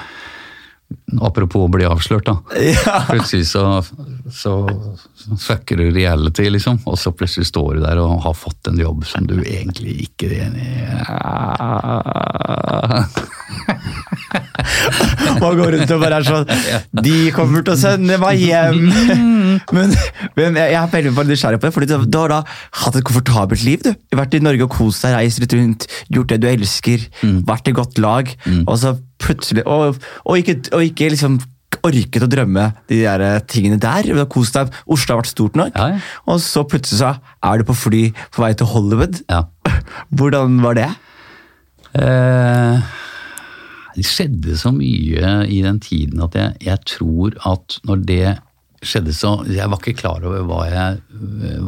[1.22, 2.40] Apropos å bli avslørt, da.
[2.74, 2.96] Ja.
[3.06, 3.62] Plutselig så,
[4.32, 4.68] så,
[5.18, 6.78] så fucker du reality, liksom.
[6.90, 10.24] Og så plutselig står du der og har fått en jobb som du egentlig ikke
[10.30, 10.68] er enig i.
[15.40, 16.48] Man går rundt og bare er sånn
[17.04, 18.80] De kommer til å sende meg hjem!
[19.74, 19.88] Men,
[20.38, 22.38] men jeg er veldig nysgjerrig på det, for du, du har da
[22.80, 23.78] hatt et komfortabelt liv.
[23.84, 23.90] du.
[23.92, 26.98] Du har Vært i Norge og kost deg, reist litt rundt, gjort det du elsker,
[27.46, 28.24] vært i godt lag.
[28.64, 28.90] Og så
[29.20, 31.40] plutselig Og, og, ikke, og ikke liksom
[31.86, 34.08] orket å drømme de der eh, tingene der.
[34.08, 34.72] Du har kost deg.
[34.90, 35.76] Oslo har vært stort nok.
[35.76, 36.00] Ja, ja.
[36.30, 37.14] Og så plutselig så
[37.46, 38.02] er du på fly
[38.34, 39.22] på vei til Hollywood.
[39.30, 39.44] Ja.
[40.16, 40.90] Hvordan var det?
[42.00, 42.92] Eh,
[43.96, 48.22] det skjedde så mye i den tiden at jeg, jeg tror at når det
[48.80, 51.00] skjedde så Jeg var ikke klar over hva, jeg,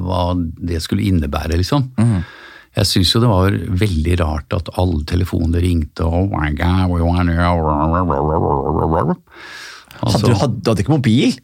[0.00, 0.22] hva
[0.64, 1.90] det skulle innebære, liksom.
[2.72, 6.32] Jeg syns jo det var veldig rart at alle telefoner ringte og
[10.02, 11.34] Hadde Altså, du, hadde, du hadde ikke mobil?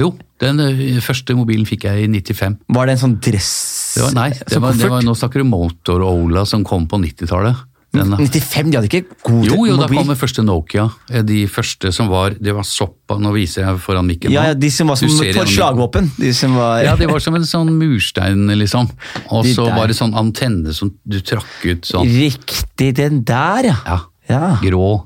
[0.00, 2.54] jo, den eh, første mobilen fikk jeg i 95.
[2.72, 3.50] Var det en sånn dress
[3.98, 7.66] Det var, nei, det var, det var, nå snakker du Motorola som kom på 90-tallet.
[7.92, 10.84] Den- 95, de hadde ikke god Jo, jo, da kom den første Nokia.
[11.10, 14.30] Eh, De første som var Det var såpass Nå viser jeg foran mikken.
[14.30, 16.06] ja, ja, De som var som et slagvåpen.
[16.16, 18.88] De som var Ja, det var som en sånn murstein, liksom.
[19.34, 22.06] Og så de var det sånn antenne som du trakk ut sånn.
[22.06, 23.76] Riktig, den der, ja.
[23.84, 23.98] Ja.
[24.30, 24.56] Ja.
[24.62, 25.04] Grå.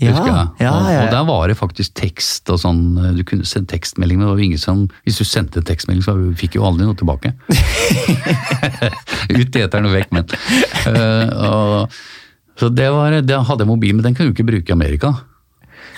[0.00, 0.46] Ja, Husker jeg.
[0.64, 1.00] ja, og, ja, ja.
[1.04, 2.82] og der var det faktisk tekst og sånn.
[3.18, 6.14] Du kunne sende tekstmelding, men det var ingen som Hvis du sendte en tekstmelding, så
[6.40, 7.34] fikk jo aldri noe tilbake.
[9.40, 10.30] Ut i eteren og vekk, men.
[10.88, 11.98] Uh, og,
[12.60, 15.12] så det var Det hadde jeg mobil, men den kunne du ikke bruke i Amerika.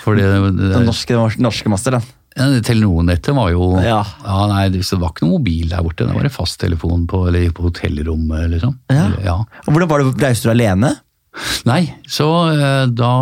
[0.03, 2.11] For det, det, Den norske, norske master, den.
[2.33, 4.01] Ja, Telenor-nettet var jo Ja.
[4.49, 6.07] nei, det var ikke noen mobil der borte.
[6.07, 8.77] Det var en fasttelefon på, eller på hotellrommet, liksom.
[8.89, 9.07] Ja.
[9.21, 9.35] Ja.
[9.67, 10.95] Og Hvordan var det, Reiste du alene?
[11.65, 13.13] Nei, så eh, da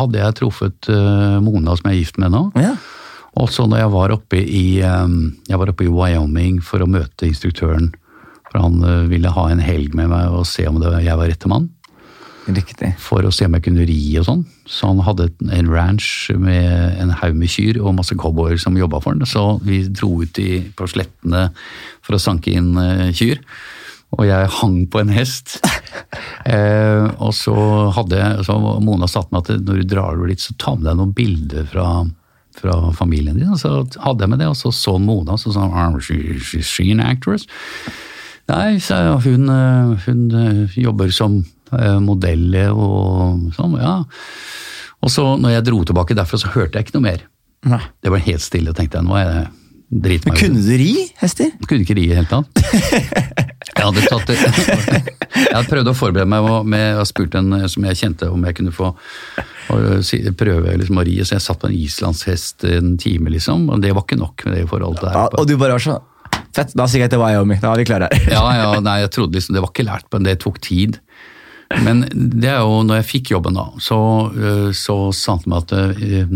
[0.00, 2.46] hadde jeg truffet eh, Mona, som jeg er gift med nå.
[2.58, 2.74] Ja.
[3.38, 5.16] Og så når jeg var oppe i, eh,
[5.50, 7.90] jeg var oppe i Wyoming for å møte instruktøren,
[8.48, 11.50] for han ville ha en helg med meg og se om det, jeg var rette
[11.52, 11.66] mann,
[12.48, 12.94] Riktig.
[12.96, 14.46] for å se om jeg kunne ri og sånn.
[14.64, 19.02] Så han hadde en ranch med en haug med kyr og masse cowboyer som jobba
[19.04, 19.28] for han.
[19.28, 21.50] Så vi dro ut i, på slettene
[22.00, 22.72] for å sanke inn
[23.12, 23.44] kyr.
[24.16, 25.58] Og jeg hang på en hest.
[26.48, 27.54] Eh, og så
[27.96, 30.98] hadde så Mona satt med at når du drar over dit, så ta med deg
[30.98, 31.86] noen bilder fra,
[32.58, 33.52] fra familien din?
[33.54, 33.72] Og så
[34.04, 36.90] hadde jeg med det, og så så Mona, og så sa hun "Ah, she, she,
[36.92, 37.46] an actress?
[38.48, 41.42] Nei, sa hun, eh, hun eh, jobber som
[41.72, 43.98] eh, modell og sånn, ja.
[45.04, 47.24] Og så når jeg dro tilbake derfra, så hørte jeg ikke noe mer.
[47.68, 47.82] Nei.
[48.02, 49.48] Det var helt stille, tenkte jeg, nå er jeg
[49.88, 51.52] drit Men kunne du ri hester?
[51.66, 52.64] Kunne ikke ri i det hele tatt.
[53.78, 54.30] Jeg hadde, tatt
[55.38, 58.42] jeg hadde prøvd å forberede meg med, å spurt en eh, som jeg kjente om
[58.46, 58.88] jeg kunne få
[60.38, 63.92] prøve liksom, å ri, så jeg satt på en islandshest en time, liksom, og det
[63.94, 65.18] var ikke nok med det forholdet der.
[65.18, 66.00] Ja, og du bare var sånn
[66.56, 67.58] Fett, da stikker jeg til Wyoming.
[67.60, 68.30] Da er vi klare her.
[68.32, 70.98] Ja, ja, nei, jeg trodde liksom, det var ikke lært, men det tok tid.
[71.84, 73.98] Men det er jo, når jeg fikk jobben da, så,
[74.32, 76.30] øh, så sa han til meg at øh,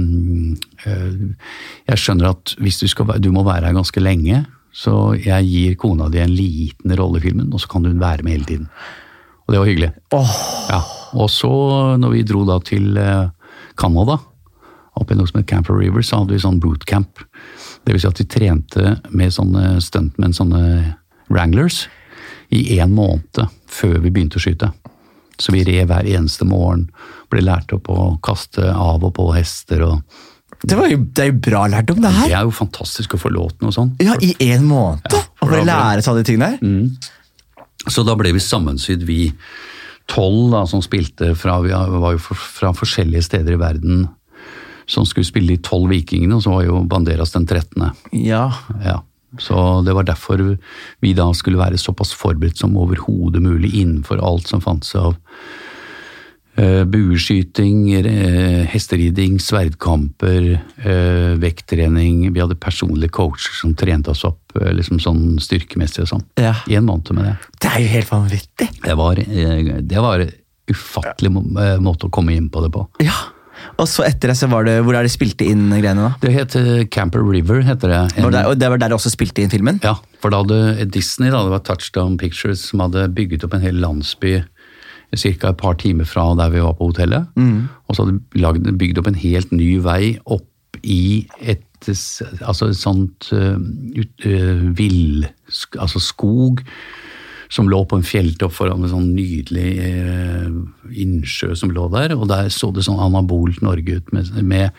[0.86, 1.14] øh,
[1.88, 5.78] jeg skjønner at hvis du, skal, du må være her ganske lenge, så jeg gir
[5.80, 8.68] kona di en liten rolle i filmen, og så kan hun være med hele tiden.
[9.46, 9.90] Og det var hyggelig.
[10.70, 10.82] Ja.
[11.12, 11.52] Og så,
[12.00, 12.96] når vi dro da til
[13.76, 14.18] Canada,
[14.96, 17.24] oppe i noe som het Camper River, så hadde vi sånn bootcamp.
[17.84, 20.62] Det vil si at vi trente med sånne stuntmenn, sånne
[21.32, 21.86] wranglers,
[22.52, 24.68] i en måned før vi begynte å skyte.
[25.40, 26.88] Så vi red hver eneste morgen,
[27.32, 29.82] ble lært opp å kaste av og på hester.
[29.86, 30.02] og
[30.62, 32.34] Det, var jo, det er jo bra lærdom, det Det her.
[32.40, 34.02] er jo fantastisk å få lov til noe sånt.
[34.04, 35.08] Ja, I én måned!
[35.10, 37.12] Ja, å få lære seg de tingene der.
[37.90, 39.32] Så da ble vi sammensydd, vi
[40.12, 44.04] tolv da, som spilte fra, vi var jo fra, fra forskjellige steder i verden,
[44.86, 47.88] som skulle spille de tolv vikingene, og så var jo Banderas den 13.
[48.12, 48.44] Ja.
[48.84, 49.00] Ja.
[49.40, 50.42] Så det var derfor
[51.00, 55.14] vi da skulle være såpass forberedt som overhodet mulig innenfor alt som fantes av
[56.60, 60.50] eh, bueskyting, eh, hesteriding, sverdkamper,
[60.84, 62.28] eh, vekttrening.
[62.34, 66.28] Vi hadde personlige coacher som trente oss opp liksom sånn styrkemessig og sånn.
[66.36, 66.58] Ja.
[66.68, 67.36] I en måned med det.
[67.56, 68.70] Det er jo helt vanvittig.
[68.84, 70.26] Det var, en det var
[70.70, 72.84] ufattelig eh, måte å komme inn på det på.
[73.02, 73.16] Ja.
[73.78, 76.12] Og så etter det, så var det Hvor er det spilte inn greiene, da?
[76.22, 78.00] Det heter Camper River, heter det.
[78.18, 79.80] En- Var det, og det var der det også spilte inn filmen?
[79.84, 83.64] Ja, for da hadde Disney, da, det var Touchdown Pictures, som hadde bygget opp en
[83.64, 84.42] hel landsby
[85.14, 85.48] ca.
[85.50, 87.26] et par timer fra der vi var på hotellet.
[87.36, 90.48] Og så hadde de lagd, bygd opp en helt ny vei opp
[90.82, 91.62] i et
[92.46, 95.26] altså et sånt uh, ut, uh, vill
[95.82, 96.60] altså skog
[97.52, 100.46] som lå på en fjelltopp foran en sånn nydelig eh,
[101.04, 102.14] innsjø som lå der.
[102.16, 104.12] Og der så det sånn anabolt Norge ut.
[104.16, 104.78] Med, med,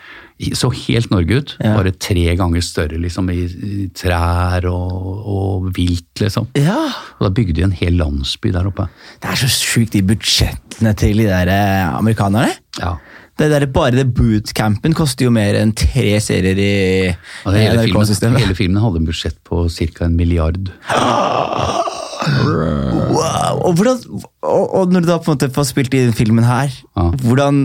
[0.58, 1.76] så helt Norge ut, Ja.
[1.78, 6.50] bare tre ganger større liksom i, i trær og, og vilt, liksom.
[6.58, 6.80] Ja.
[7.20, 8.88] Og da bygde de en hel landsby der oppe.
[9.22, 12.56] Det er så sjukt, de budsjettene til de der eh, amerikanerne.
[12.82, 12.96] Ja.
[13.38, 16.74] Det der, bare det bootcampen koster jo mer enn tre serier i
[17.46, 20.06] Og hele, filmen, hele filmen hadde en budsjett på ca.
[20.06, 20.70] en milliard.
[23.14, 23.62] Wow!
[23.68, 23.98] Og, hvordan,
[24.42, 27.08] og, og når du da på en måte får spilt i den filmen her, Ja.
[27.24, 27.64] hvordan,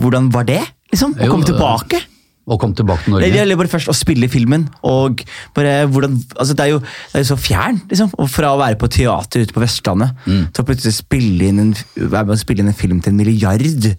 [0.00, 0.62] hvordan var det?
[0.92, 2.00] Liksom, Å komme tilbake?
[2.48, 3.36] Å komme tilbake til Det Norge.
[3.36, 5.20] gjelder bare først å spille filmen, og
[5.54, 8.14] bare hvordan altså Det er jo, det er jo så fjern, liksom.
[8.18, 10.46] Og fra å være på teater ute på Vestlandet Mm.
[10.52, 13.16] til å plutselig spille inn en, være med å spille inn en film til en
[13.20, 13.96] milliard.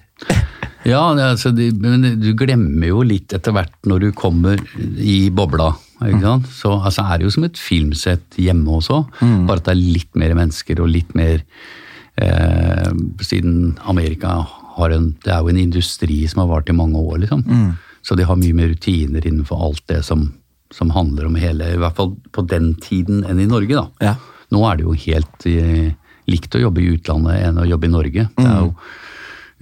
[0.85, 4.57] Ja, altså, de, men du glemmer jo litt etter hvert når du kommer
[4.97, 5.75] i bobla.
[6.07, 6.47] Ikke sant?
[6.53, 10.15] Så altså, er det jo som et filmsett hjemme også, bare at det er litt
[10.19, 11.43] mer mennesker og litt mer
[12.21, 12.89] eh,
[13.25, 14.37] Siden Amerika
[14.77, 17.43] har en Det er jo en industri som har vart i mange år, liksom.
[18.01, 20.29] Så de har mye mer rutiner innenfor alt det som,
[20.71, 23.89] som handler om hele I hvert fall på den tiden enn i Norge, da.
[23.99, 24.15] Ja.
[24.55, 25.91] Nå er det jo helt eh,
[26.29, 28.29] likt å jobbe i utlandet enn å jobbe i Norge.
[28.37, 28.73] Det er jo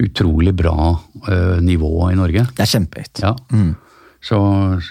[0.06, 0.94] utrolig bra
[1.26, 2.46] eh, nivå i Norge.
[2.54, 3.22] Det er kjempehøyt.
[3.24, 3.34] Ja.
[4.20, 4.36] Så,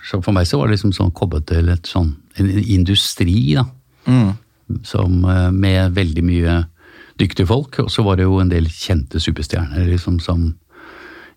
[0.07, 3.65] så for meg så var det liksom sånn koblet til et sånn, en industri, da.
[4.87, 6.57] Som, eh, med veldig mye
[7.19, 7.79] dyktige folk.
[7.83, 10.53] Og så var det jo en del kjente superstjerner liksom, som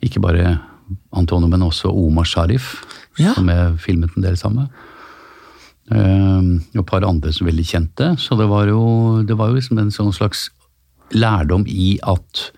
[0.03, 0.61] ikke bare
[1.15, 2.85] Antonio, men også Omar Sharif,
[3.19, 3.35] Ja.
[3.35, 4.71] som jeg filmet en del sammen med.
[5.91, 8.13] Um, og et par andre som er veldig kjente.
[8.23, 10.49] Så det var jo, det var jo liksom en sånn slags
[11.11, 12.51] lærdom i at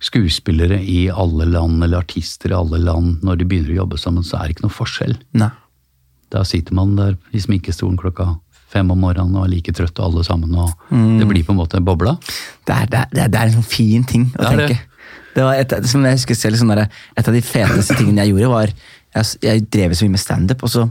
[0.00, 4.24] skuespillere i alle land, eller artister i alle land, når de begynner å jobbe sammen,
[4.24, 5.16] så er det ikke noe forskjell.
[5.36, 5.50] Nei.
[6.32, 8.28] Da sitter man der i sminkestolen klokka
[8.70, 10.70] fem om morgenen og er like trøtte alle sammen, og
[11.18, 12.14] det blir på en måte bobla.
[12.68, 14.68] Det er, det, er, det er- en sånn fin ting å Det det.
[14.68, 14.86] tenke.
[15.34, 18.32] Det var et, som jeg husker selv, sånn der, et av de feteste tingene jeg
[18.34, 18.72] gjorde, var
[19.10, 20.88] Jeg, jeg drev så mye med standup, og så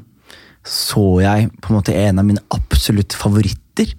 [0.69, 3.93] så jeg på en måte en av mine absolutt favoritter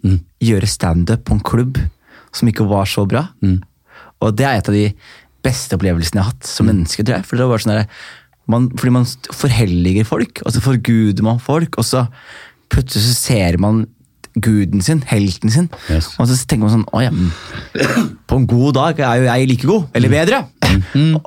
[0.45, 1.79] gjøre standup på en klubb
[2.37, 3.23] som ikke var så bra.
[4.21, 4.87] Og det er et av de
[5.45, 7.29] beste opplevelsene jeg har hatt som menneske, tror jeg.
[7.29, 7.87] For det var sånn der,
[8.51, 12.07] man, fordi man forhelliger folk, og så forguder man folk, og så
[12.71, 13.87] plutselig så ser man
[14.39, 15.67] guden sin, helten sin.
[15.91, 16.13] Yes.
[16.21, 17.11] Og så tenker man sånn Å ja,
[18.31, 20.43] på en god dag er jo jeg like god, eller bedre.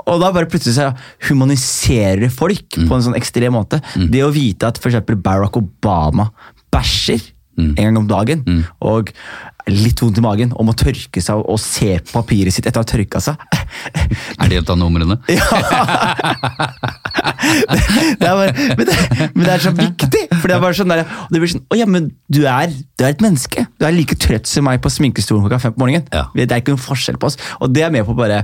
[0.08, 0.92] Og da bare plutselig så
[1.28, 3.82] humaniserer folk på en sånn ekstrem måte.
[3.98, 5.02] Det å vite at f.eks.
[5.20, 6.30] Barack Obama
[6.74, 7.26] bæsjer
[7.60, 8.40] en gang om dagen,
[8.82, 9.12] og
[9.72, 12.84] litt vondt i magen, og må tørke seg og, se på papiret sitt etter å
[12.84, 13.36] ha tørka seg.
[14.44, 15.16] Er det et av numrene?
[15.24, 15.38] det
[18.28, 18.96] er bare, men, det,
[19.34, 20.24] men det er så viktig!
[20.36, 22.68] For det er bare sånn der, og det blir sånn, å ja, men du er,
[23.00, 23.60] du er et menneske.
[23.80, 26.08] Du er like trøtt som meg på sminkestolen klokka fem på morgenen.
[26.14, 26.24] Ja.
[26.36, 27.38] Det er ikke noen forskjell på oss.
[27.64, 28.40] Og det er med på bare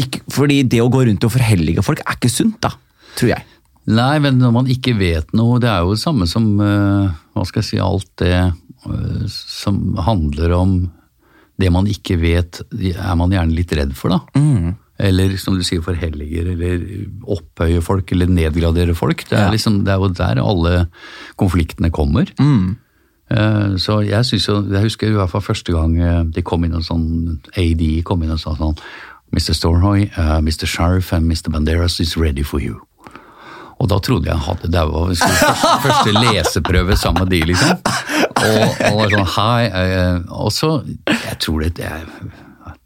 [0.00, 2.70] ikke, Fordi det å gå rundt og forhellige folk er ikke sunt, da.
[3.18, 3.42] Tror jeg.
[3.90, 7.44] Nei, men når man ikke vet noe, det er jo det samme som eh, hva
[7.48, 10.76] skal jeg si, alt det eh, som handler om
[11.58, 14.20] det man ikke vet, er man gjerne litt redd for, da.
[15.02, 16.84] Eller som du sier, forhelliger, eller
[17.34, 19.24] opphøye folk, eller nedgradere folk.
[19.28, 19.50] Det er, Ja.
[19.50, 20.86] liksom, det er jo der alle
[21.36, 22.30] konfliktene kommer.
[22.38, 22.76] Mm.
[23.80, 26.74] Så jeg synes jo, jeg husker i hvert fall første gang eh, de kom inn
[26.76, 28.76] og sånn, AD kom inn og sa sånn
[29.32, 29.54] Mr.
[29.56, 30.66] Storhoy, uh, Mr.
[30.68, 31.48] Sheriff and Mr.
[31.48, 32.82] Banderas is ready for you.
[33.82, 35.08] Og da trodde jeg han hadde daua.
[35.10, 35.52] Første,
[35.88, 37.74] første leseprøve sammen med de, liksom.
[38.42, 39.66] Og, og sånn hei.
[39.66, 40.70] eh, Og så,
[41.10, 41.90] jeg tror det, det,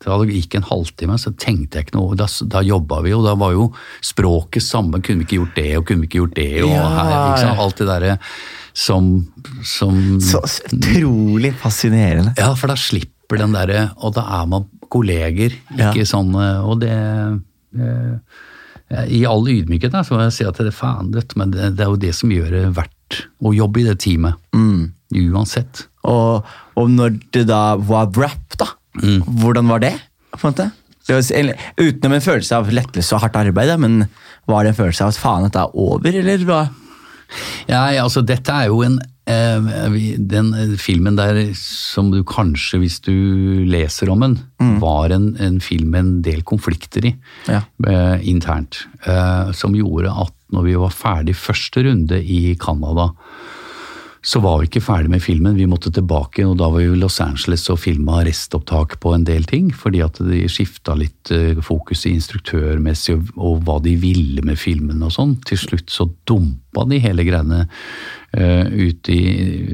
[0.06, 2.16] det gikk en halvtime, så tenkte jeg ikke noe.
[2.18, 3.68] Da, da jobba vi, og da var jo
[4.04, 5.02] språket samme.
[5.04, 6.86] Kunne vi ikke gjort det, og kunne vi ikke gjort det, og Ja.
[6.96, 8.16] her, liksom, alt det derre
[8.76, 9.10] som,
[9.64, 10.42] som Så
[10.72, 12.34] utrolig fascinerende.
[12.40, 15.88] Ja, for da slipper den derre Og da er man kolleger, Ja.
[15.90, 18.18] ikke sånn eh, Og det eh,
[18.86, 21.82] I all ydmykhet da, så må jeg si at det er faen men det, det
[21.82, 24.38] er jo det som gjør det verdt å jobbe i det teamet.
[25.16, 25.86] Uansett.
[26.06, 26.46] Og,
[26.78, 28.70] og når det da var rap, da,
[29.26, 29.94] hvordan var det?
[30.36, 30.68] På en måte?
[31.06, 34.06] Var, utenom en følelse av lettelse og hardt arbeid, da, men
[34.50, 36.62] var det en følelse av at faen, dette er over, eller hva?
[37.66, 43.00] Ja, ja, altså dette er jo en Den eh, filmen der som du kanskje, hvis
[43.02, 43.12] du
[43.66, 44.36] leser om den,
[44.80, 47.14] var en, en film med en del konflikter i
[47.48, 47.62] Ja.
[47.86, 48.84] eh, internt.
[49.06, 53.08] Eh, som gjorde at når vi var ferdig første runde i Canada,
[54.26, 55.54] så var vi ikke ferdig med filmen.
[55.54, 59.26] Vi måtte tilbake, og da var vi i Los Angeles og filma restopptak på en
[59.28, 59.68] del ting.
[59.70, 64.58] Fordi at de skifta litt eh, fokus i instruktørmessig og, og hva de ville med
[64.58, 65.36] filmen og sånn.
[65.46, 67.68] Til slutt så dumpa de hele greiene
[68.34, 69.20] uh, ut i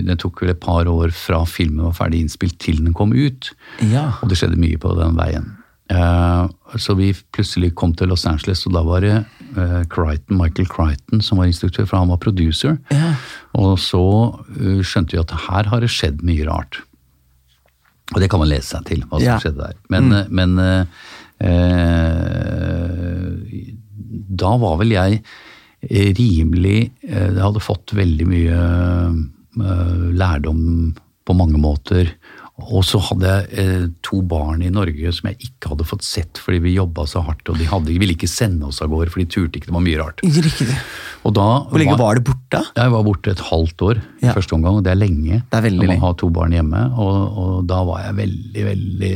[0.04, 3.54] Det tok vel et par år fra filmen var ferdig innspilt til den kom ut.
[3.88, 4.10] Ja.
[4.20, 5.48] Og det skjedde mye på den veien.
[5.92, 6.42] Eh,
[6.80, 11.20] så vi plutselig kom til Los Angeles, og da var det eh, Crichton, Michael Crichton
[11.24, 12.78] som var instruktør, for han var producer.
[12.94, 13.12] Ja.
[13.60, 14.02] Og så
[14.56, 16.80] eh, skjønte vi at her har det skjedd mye rart.
[18.12, 19.38] Og det kan man lese seg til, hva som Ja.
[19.40, 19.76] skjedde der.
[19.92, 20.26] Men, mm.
[20.36, 20.84] men eh,
[24.42, 25.22] da var vel jeg
[25.82, 28.58] rimelig Jeg hadde fått veldig mye
[29.58, 30.94] eh, lærdom
[31.26, 32.12] på mange måter.
[32.70, 36.38] Og så hadde jeg eh, to barn i Norge som jeg ikke hadde fått sett
[36.42, 39.22] fordi vi jobba så hardt, og de, hadde, ville ikke sende oss av gårde, for
[39.22, 40.22] de turte ikke, det var mye rart.
[40.22, 40.68] Riktig.
[41.26, 42.60] Og da Hvor lenge var det borte?
[42.76, 44.32] jeg var borte et halvt år i Ja.
[44.36, 45.40] første omgang, og det er lenge.
[45.50, 48.64] Det er veldig når man har to barn hjemme, og, og da var jeg veldig,
[48.68, 49.12] veldig,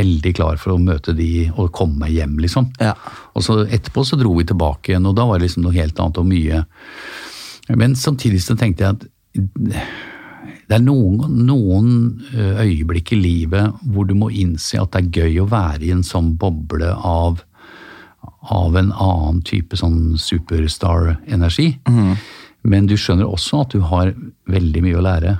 [0.00, 2.70] veldig klar for å møte de og komme meg hjem, liksom.
[2.80, 2.94] Ja.
[3.34, 5.98] Og så etterpå så dro vi tilbake igjen, og da var det liksom noe helt
[6.00, 6.64] annet og mye.
[7.74, 9.08] Men samtidig så tenkte jeg at
[10.68, 11.88] det er noen, noen
[12.32, 16.04] øyeblikk i livet hvor du må innse at det er gøy å være i en
[16.06, 17.42] sånn boble av
[18.50, 21.68] av en annen type sånn superstar-energi.
[22.62, 24.12] Men du skjønner også at du har
[24.50, 25.34] veldig mye å lære.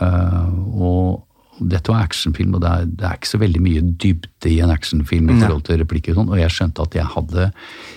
[0.00, 1.24] Eh, og
[1.58, 4.70] dette var actionfilm, og det er, det er ikke så veldig mye dybde i en
[4.70, 7.48] actionfilm i forhold til replikker og sånn, og jeg skjønte at jeg hadde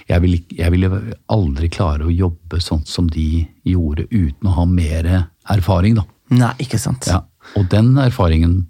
[0.09, 1.01] jeg ville, jeg ville
[1.36, 5.11] aldri klare å jobbe sånn som de gjorde uten å ha mer
[5.51, 6.07] erfaring, da.
[6.32, 7.07] Nei, ikke sant.
[7.11, 7.23] Ja.
[7.59, 8.61] Og den erfaringen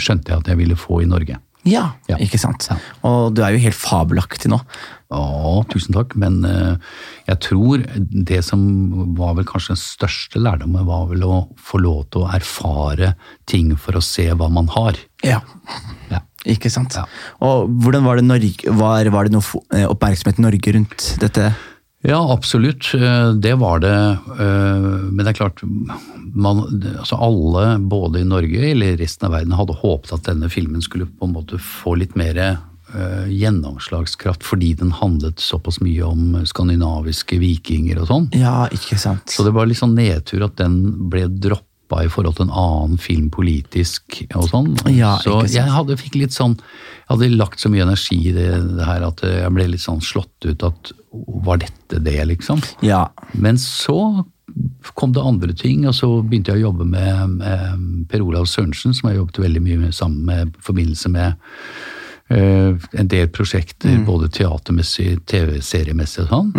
[0.00, 1.38] skjønte jeg at jeg ville få i Norge.
[1.64, 2.18] Ja, Ja.
[2.20, 2.66] ikke sant.
[2.68, 2.76] Ja.
[3.08, 4.58] Og du er jo helt fabelaktig nå.
[5.14, 6.76] Ja, tusen takk, men eh,
[7.30, 7.84] jeg tror
[8.28, 12.28] det som var vel kanskje den største lærdommen, var vel å få lov til å
[12.36, 13.14] erfare
[13.48, 14.98] ting for å se hva man har.
[15.24, 15.40] Ja.
[16.12, 16.20] Ja.
[16.44, 16.98] Ikke sant.
[17.40, 21.54] Og hvordan var det Norge, var, var det noe eh, oppmerksomhet i Norge rundt dette?
[22.04, 22.90] Ja, absolutt.
[22.94, 23.94] Eh, Det var det.
[24.38, 25.62] eh, Men det er klart,
[26.34, 26.60] man,
[26.98, 31.06] altså alle, både i Norge eller resten av verden, hadde håpet at denne filmen skulle
[31.06, 37.38] på en måte få litt mer eh, gjennomslagskraft, fordi den handlet såpass mye om skandinaviske
[37.40, 38.28] vikinger og sånn.
[38.36, 39.30] Ja, ikke sant.
[39.32, 42.98] Så det var litt sånn nedtur at den ble droppa i forhold til en annen
[43.00, 44.72] film politisk og sånn.
[44.90, 48.50] Ja, så jeg hadde, fikk litt sånn Jeg hadde lagt så mye energi i det,
[48.78, 50.92] det her at jeg ble litt sånn slått ut at
[51.46, 52.62] Var dette det, liksom?
[52.82, 53.06] Ja.
[53.32, 54.24] Men så
[54.94, 58.94] kom det andre ting, og så begynte jeg å jobbe med, med Per Olav Sørensen,
[58.94, 61.40] som jeg jobbet veldig mye med sammen med i forbindelse med
[62.30, 66.52] uh, en del prosjekter, både teatermessig, TV-seriemessig og sånn.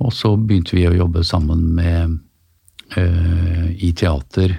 [0.00, 2.18] Og så begynte vi å jobbe sammen med eh,
[2.96, 4.56] i teater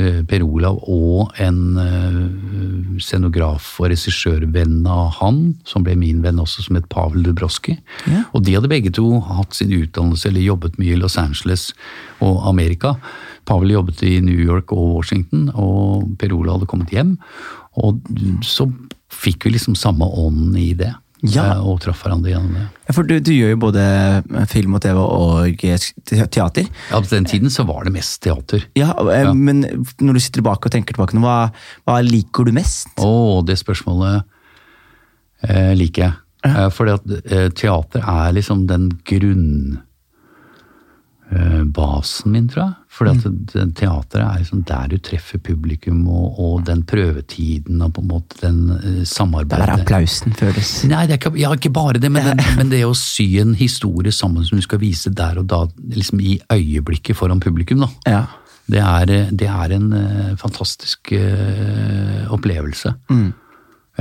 [0.00, 6.40] eh, Per Olav og en eh, scenograf og regissørvenn av han, som ble min venn
[6.42, 7.76] også, som het Pavel Dubroski.
[8.10, 8.24] Ja.
[8.36, 11.70] Og de hadde begge to hatt sin utdannelse eller jobbet mye i Los Angeles
[12.24, 12.96] og Amerika.
[13.48, 17.16] Pavel jobbet i New York og Washington, og Per Olav hadde kommet hjem.
[17.80, 18.00] Og
[18.46, 18.68] så
[19.10, 20.92] fikk vi liksom samme ånden i det,
[21.22, 21.44] Ja.
[21.52, 22.62] eh, og traff hverandre gjennom det.
[22.88, 23.82] Ja, For du, du gjør jo både
[24.48, 25.78] film og TV og eh,
[26.32, 26.64] teater.
[26.90, 28.64] Ja, På den tiden så var det mest teater.
[28.78, 29.32] Ja, eh, Ja.
[29.36, 29.60] Men
[30.00, 31.50] når du sitter tilbake og tenker tilbake, hva,
[31.84, 32.88] hva liker du mest?
[32.96, 34.22] Å, det spørsmålet
[35.48, 36.14] eh, liker jeg.
[36.48, 38.88] Eh, fordi at eh, teater er liksom den
[41.30, 42.74] grunnbasen min, tror jeg.
[42.90, 48.02] Fordi at det, er liksom der du treffer publikum, og, og den prøvetiden og på
[48.02, 50.72] en måte den samarbeidet Der applausen føles.
[50.90, 53.54] Nei, det er ikke, ja, ikke bare det, men, den, men det å sy en
[53.54, 55.62] historie sammen som du skal vise der og da,
[55.94, 57.92] liksom i øyeblikket foran publikum, da.
[58.10, 58.24] Ja.
[58.70, 62.94] Det er, eh, det er en eh, fantastisk eh, opplevelse.
[63.10, 63.32] Eller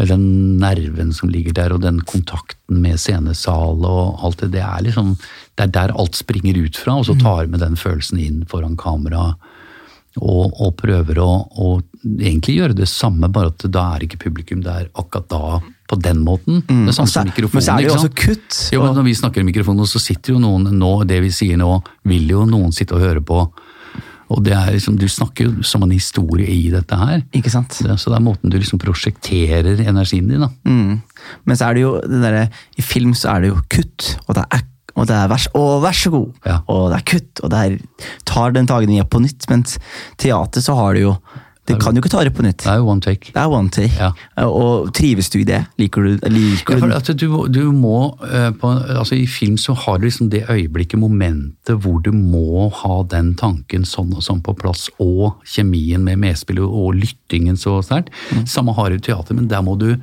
[0.07, 4.53] Den nerven som ligger der, og den kontakten med scenesal og alt det.
[4.55, 5.15] Det er liksom,
[5.57, 8.77] det er der alt springer ut fra, og så tar med den følelsen inn foran
[8.79, 9.33] kamera.
[10.19, 11.29] Og, og prøver å,
[11.61, 15.97] og egentlig gjøre det samme, bare at da er ikke publikum der akkurat da på
[16.01, 16.63] den måten.
[16.65, 17.59] Det er samme som mikrofonen.
[17.59, 18.59] men så er det jo også kutt.
[18.73, 21.59] Jo, men når vi snakker i mikrofonen, så sitter jo noen nå, det vi sier
[21.61, 21.79] nå,
[22.09, 23.41] vil jo noen sitte og høre på.
[24.29, 27.23] Og det er liksom, du snakker jo som en historie i dette her.
[27.35, 27.73] Ikke sant?
[27.81, 30.51] Det, så det er måten du liksom prosjekterer energien din, da.
[30.69, 30.99] Mm.
[31.49, 32.43] Men så er det jo det der,
[32.77, 35.81] I film så er det jo kutt, og det er, og det er vers, og
[35.85, 36.29] vær så god!
[36.45, 36.59] Ja.
[36.69, 39.49] Og det er kutt, og det er tar den tagningen på nytt.
[39.49, 39.77] Mens
[40.21, 41.15] teater så har det jo
[41.69, 42.63] Det kan jo ikke ta det på nytt.
[42.65, 43.31] Det er one take.
[43.33, 43.93] Det er one take.
[43.99, 44.11] Ja.
[44.47, 45.61] Og trives du i det?
[45.81, 47.97] Liker du, liker Ja, for at du, du må,
[48.29, 52.69] eh, på, altså I film så har du liksom det øyeblikket, momentet, hvor du må
[52.81, 57.79] ha den tanken sånn og sånn på plass, og kjemien med medspillet og lyttingen så
[57.85, 58.13] sterkt.
[58.49, 59.93] Samme har du i teater, men der må du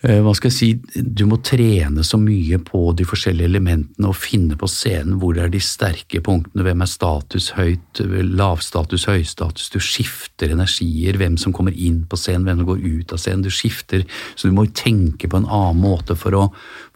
[0.00, 4.56] hva skal jeg si, Du må trene så mye på de forskjellige elementene og finne
[4.56, 9.68] på scenen hvor er de sterke punktene, hvem er status høyt, lavstatus, høystatus.
[9.72, 13.44] Du skifter energier, hvem som kommer inn på scenen, hvem som går ut av scenen.
[13.44, 16.46] Du skifter, så du må tenke på en annen måte for å,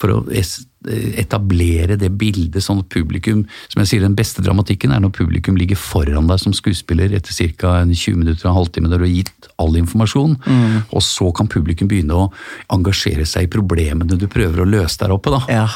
[0.00, 0.22] for å
[1.20, 5.56] etablere det bildet, sånn at publikum Som jeg sier, den beste dramatikken er når publikum
[5.58, 7.76] ligger foran deg som skuespiller etter ca.
[7.84, 10.36] 20 minutter og en halvtime der du har gitt all informasjon,
[10.90, 12.28] og så kan publikum begynne å
[12.74, 15.32] engasjere seg i problemene du prøver å løse der oppe.
[15.34, 15.42] da.
[15.48, 15.66] Ja.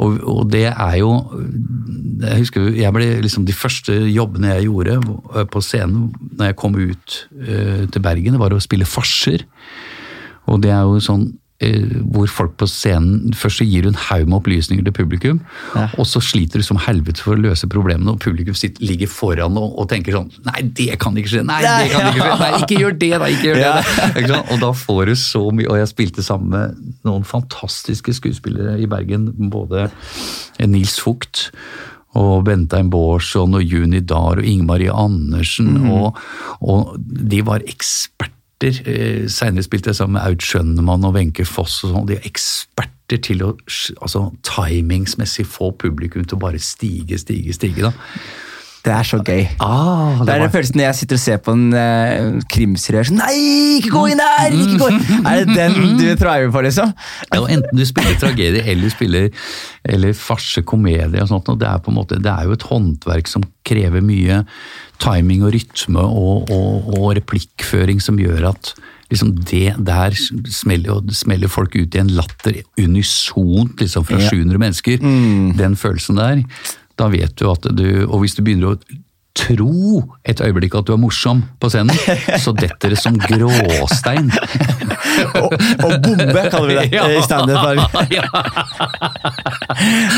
[0.00, 1.10] Og, og det er jo
[2.22, 4.96] Jeg husker jeg ble liksom de første jobbene jeg gjorde
[5.52, 6.08] på scenen
[6.38, 9.44] når jeg kom ut uh, til Bergen, det var å spille farser.
[10.50, 11.28] Og det er jo sånn
[12.12, 15.40] hvor folk på scenen Først så gir du en haug med opplysninger til publikum,
[15.76, 15.84] Ja.
[15.98, 19.56] og så sliter du som helvete for å løse problemene, og publikum sitter, ligger foran
[19.60, 21.44] og, og tenker sånn Nei, det kan ikke skje!
[21.46, 22.38] Nei, det kan ikke skje!
[22.42, 23.30] Nei, ikke gjør det, da!
[23.36, 23.62] Ikke gjør det!
[23.68, 24.10] Ja.
[24.24, 24.42] Ikke?
[24.54, 28.86] Og da får du så mye Og jeg spilte sammen med noen fantastiske skuespillere i
[28.90, 29.28] Bergen.
[29.52, 29.88] Både
[30.66, 31.48] Nils Fugt
[32.18, 35.70] og Bentheim Bårdson, og Juni Dahr og Ingmarie Andersen.
[35.88, 36.18] Og,
[36.60, 38.34] og de var eksperter.
[38.62, 41.82] Eh, Senere spilte jeg sammen med Aud Schønnemann og Wenche Foss.
[41.84, 42.06] og sånn.
[42.08, 43.50] De er eksperter til å
[44.00, 47.82] altså, timingsmessig få publikum til å bare stige, stige, stige.
[47.82, 47.92] da.
[48.82, 49.44] Det er så gøy.
[49.62, 53.20] Ah, Det er den følelsen når jeg sitter og ser på en uh, krimserie sånn
[53.20, 53.34] Nei,
[53.78, 54.56] ikke gå inn der!
[54.58, 55.04] Ikke gå inn!
[55.22, 56.90] Er det den du thriver på, liksom?
[57.30, 59.28] Ja, enten du spiller tragedie eller spiller
[59.86, 62.66] eller farse, komedie og sånt, og det er på en måte, det er jo et
[62.72, 64.42] håndverk som krever mye
[65.02, 68.74] timing og rytme og, og, og replikkføring som gjør at
[69.12, 75.02] liksom det der smeller, smeller folk ut i en latter unisont liksom fra 700 mennesker.
[75.58, 76.40] Den følelsen der,
[77.02, 78.78] da vet du at du Og hvis du begynner å
[79.32, 81.96] tro et øyeblikk at du er morsom på scenen,
[82.38, 84.28] så detter det som gråstein.
[85.40, 85.52] Og,
[85.84, 87.06] og bombe, kaller vi det Ja.
[87.08, 87.56] i standup.
[88.12, 88.26] Ja.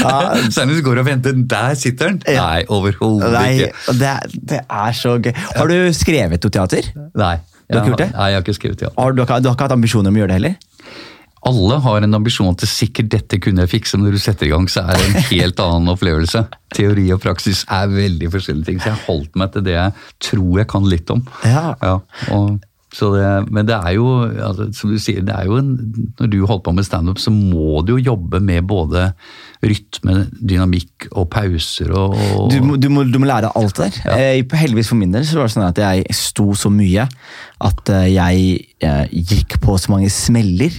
[0.02, 2.20] Ja, Senest går og venter, der sitter den!
[2.26, 2.42] Ja.
[2.46, 3.96] Nei, overhodet ikke.
[4.02, 4.12] det,
[4.54, 5.32] det er så gøy.
[5.56, 6.90] Har du skrevet noe teater?
[7.14, 7.34] Nei.
[7.64, 8.10] Du har ikke gjort det?
[8.18, 8.96] Nei, jeg har ikke skrevet teater.
[9.00, 10.56] Har du, har, du har ikke hatt ambisjoner om å gjøre det heller?
[11.44, 14.52] Alle har en ambisjon til sikkert dette kunne jeg fikse, men når du setter i
[14.54, 16.46] gang, så er det en helt annen opplevelse.
[16.76, 20.62] Teori og praksis er veldig forskjellige ting, så jeg holdt meg til det jeg tror
[20.62, 21.20] jeg kan litt om.
[21.44, 21.74] Ja.
[22.32, 22.62] og
[22.94, 25.72] Så det, men det er jo, altså, som du sier, det er jo en,
[26.20, 29.08] når du holder på med standup, så må du jo jobbe med både
[29.64, 34.00] rytme, dynamikk og pauser og, og Du må, du, må, du må lære alt der.
[34.04, 34.38] der.
[34.38, 37.06] Eh, heldigvis for min del så var det sånn at jeg sto så mye
[37.68, 40.76] at eh, jeg eh, gikk på så mange smeller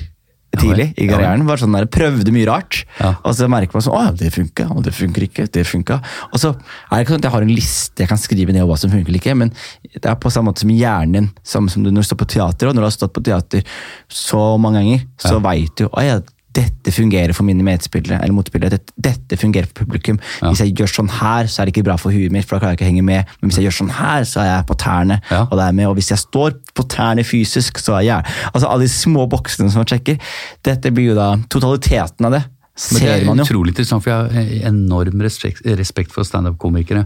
[0.60, 1.46] tidlig i karrieren.
[1.48, 2.82] Var sånn der, prøvde mye rart.
[3.00, 3.14] Ja.
[3.24, 6.04] Og så merker man sånn, å, det funker, og det funker ikke, det funker.
[6.32, 8.68] Og så er det ikke sånn at jeg har en liste jeg kan skrive ned
[8.68, 9.54] hva som funker eller ikke, men
[9.96, 12.30] det er på samme måte som hjernen din, samme som du når du står på
[12.36, 13.78] teater, og når du har stått på teater
[14.12, 16.20] så mange ganger, så vet du, å ja,
[16.56, 20.18] dette fungerer for mine medspillere, eller motspillere, dette, dette fungerer for publikum.
[20.42, 22.62] Hvis jeg gjør sånn her, så er det ikke bra for huet mitt, for da
[22.64, 23.34] klarer jeg ikke å henge med.
[23.42, 25.42] Men hvis jeg gjør sånn her, så er jeg på tærne, Ja.
[25.50, 25.88] og det er med.
[25.92, 29.70] Og hvis jeg står på tærne fysisk, så er jeg Altså alle de små boksene
[29.72, 30.18] som man sjekker.
[30.64, 32.44] Dette blir jo da totaliteten av det.
[32.46, 33.44] Men det Ser er man jo.
[33.48, 34.32] utrolig interessant, for jeg
[34.64, 37.06] har enorm respekt, respekt for standup-komikere.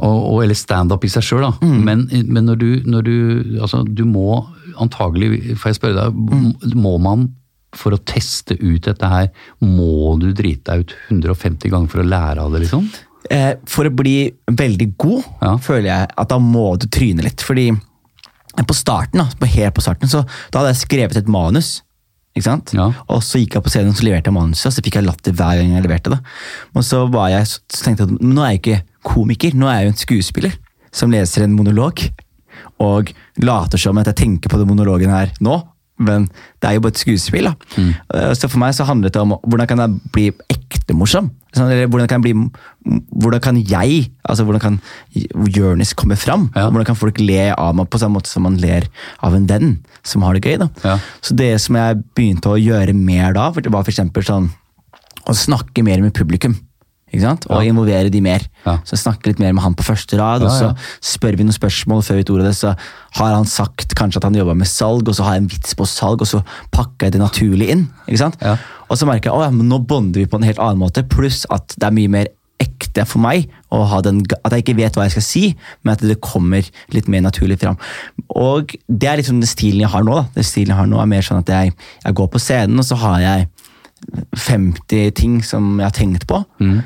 [0.00, 1.50] Og, og, eller standup i seg sjøl, da.
[1.60, 1.80] Mm.
[1.84, 3.16] Men, men når, du, når du
[3.60, 4.46] Altså, du må
[4.80, 6.78] antagelig Får jeg spørre deg, Mm.
[6.80, 7.26] må man
[7.76, 9.28] for å teste ut dette her,
[9.62, 12.88] må du drite deg ut 150 ganger for å lære av det, liksom?
[13.30, 15.56] Eh, for å bli veldig god, Ja.
[15.56, 17.40] føler jeg at da må du tryne litt.
[17.46, 17.70] Fordi
[18.56, 21.82] på starten, da, helt på starten, så da hadde jeg skrevet et manus.
[22.36, 22.72] Ikke sant?
[22.74, 22.92] Ja.
[23.08, 25.06] Og så gikk jeg på scenen og så leverte jeg manuset, og så fikk jeg
[25.06, 26.20] latter hver gang jeg leverte det.
[26.74, 29.80] Og så, var jeg, så tenkte jeg at nå er jeg ikke komiker, nå er
[29.80, 30.52] jeg jo en skuespiller
[30.92, 32.04] som leser en monolog.
[32.80, 33.12] Og
[33.42, 35.56] later som at jeg tenker på den monologen her nå,
[36.00, 36.26] men
[36.60, 37.50] det er jo bare et skuespill.
[37.50, 37.54] da.
[37.76, 37.92] Mm.
[38.38, 41.30] Så for meg så handlet det om hvordan kan jeg bli ekte morsom?
[41.50, 42.50] Sånn, Eller hvordan kan jeg bli
[43.20, 44.76] Hvordan kan jeg, altså hvordan kan
[45.50, 46.48] Jonis komme fram?
[46.54, 46.68] Ja.
[46.70, 48.86] Hvordan kan folk le av meg på samme måte som man ler
[49.20, 49.74] av en venn
[50.06, 50.56] som har det gøy?
[50.62, 50.70] da.
[50.86, 50.96] Ja.
[51.20, 54.48] Så det som jeg begynte å gjøre mer da, var eksempel sånn
[55.28, 56.56] å snakke mer med publikum.
[57.50, 58.44] Og involvere de mer.
[58.64, 58.76] Ja.
[58.86, 60.72] Så jeg litt mer med han på første rad, og så
[61.12, 62.54] spør vi noen spørsmål før vi tok det.
[62.58, 62.74] Så
[63.18, 65.78] har han sagt kanskje at han jobba med salg, og så har jeg en vits
[65.78, 66.42] på salg, og så
[66.74, 67.88] pakker jeg det naturlig inn.
[68.06, 68.38] ikke sant?
[68.90, 71.74] Og så merker jeg at nå bonder vi på en helt annen måte, pluss at
[71.76, 72.30] det er mye mer
[72.60, 73.48] ekte for meg
[74.04, 75.42] den, at jeg ikke vet hva jeg skal si,
[75.82, 77.78] men at det kommer litt mer naturlig fram.
[78.36, 80.16] Og det er liksom den stilen jeg har nå.
[80.18, 80.26] da.
[80.34, 82.86] Den stilen jeg har nå er mer sånn at jeg, jeg går på scenen, og
[82.86, 83.48] så har jeg
[84.36, 86.42] 50 ting som jeg har tenkt på.
[86.60, 86.84] Um,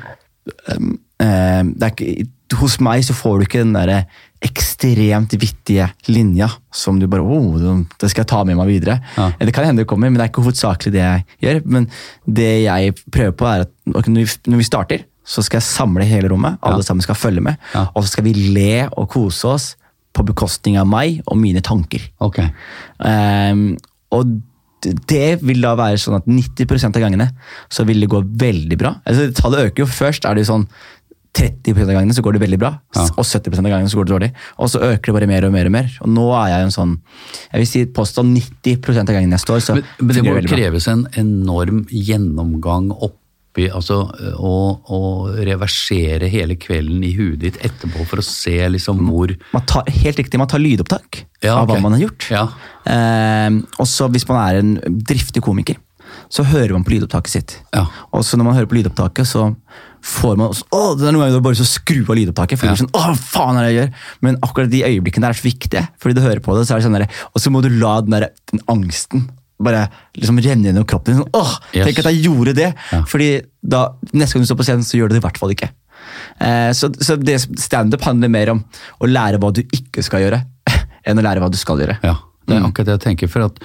[1.21, 4.05] eh, det er ikke, hos meg så får du ikke den der
[4.45, 8.99] ekstremt vittige linja som du bare oh, det skal jeg ta med meg videre.
[9.17, 9.31] Ja.
[9.39, 11.61] Det kan hende det kommer, men det er ikke hovedsakelig det jeg gjør.
[11.65, 11.87] Men
[12.27, 16.59] det jeg prøver på, er at når vi, starter, så skal jeg samle hele rommet.
[16.61, 16.89] Alle Ja.
[16.91, 17.57] sammen skal følge med.
[17.73, 17.87] Ja.
[17.95, 19.71] Og så skal vi le og kose oss
[20.13, 22.03] på bekostning av meg og mine tanker.
[22.23, 22.43] Ok.
[22.99, 23.73] Um,
[24.13, 24.37] og
[25.09, 27.29] det vil da være sånn at 90% av gangene
[27.73, 28.95] så vil det gå veldig bra.
[29.05, 29.89] Altså, tallet øker jo.
[29.89, 30.67] Først er det jo sånn
[31.35, 33.01] 30% av gangene så går det veldig bra, Ja.
[33.19, 34.29] og 70% av gangene så går det dårlig.
[34.57, 35.89] Og så øker det bare mer og mer og mer.
[35.99, 36.93] Og nå er jeg jo en sånn
[37.51, 40.47] Jeg vil si påstå 90% av gangene jeg står, så Men, men det må bra.
[40.55, 44.01] kreves en enorm gjennomgang oppi altså
[44.35, 44.53] å,
[44.91, 44.99] å
[45.47, 50.17] reversere hele kvelden i huet ditt etterpå for å se liksom hvor Man tar, helt
[50.19, 52.27] riktig, man tar lydopptak Ja, av hva man har gjort.
[52.31, 52.47] Ja.
[52.85, 54.75] Ehm, og så hvis man er en
[55.05, 55.77] driftig komiker,
[56.31, 57.55] så hører man på lydopptaket sitt.
[57.75, 57.85] Ja.
[58.13, 59.49] Og så når man hører på lydopptaket, så
[60.05, 62.59] får man også, Åh, det er noen ganger bare så skru av lydopptaket.
[62.61, 62.75] For Ja.
[62.77, 63.93] sånn, åh, faen er det jeg gjør?
[64.21, 65.87] Men akkurat de øyeblikkene der er så viktige.
[65.99, 68.01] Fordi du hører på det, så er det sånn der, Og så må du la
[68.01, 69.29] den, der, den angsten
[69.61, 71.23] bare liksom renne gjennom kroppen din.
[71.23, 71.85] Sånn, åh, Yes.
[71.87, 72.73] Tenk at jeg gjorde det!
[72.91, 73.01] Ja.
[73.07, 75.49] Fordi da, neste gang du står på scenen, så gjør du det i hvert fall
[75.55, 75.69] ikke.
[76.39, 78.63] Eh, så så det standup handler mer om
[79.01, 80.43] å lære hva du ikke skal gjøre,
[81.07, 81.97] enn å lære hva du skal gjøre.
[82.03, 82.17] Ja,
[82.47, 82.69] det er Mm.
[82.71, 83.27] akkurat det jeg tenker.
[83.29, 83.59] For at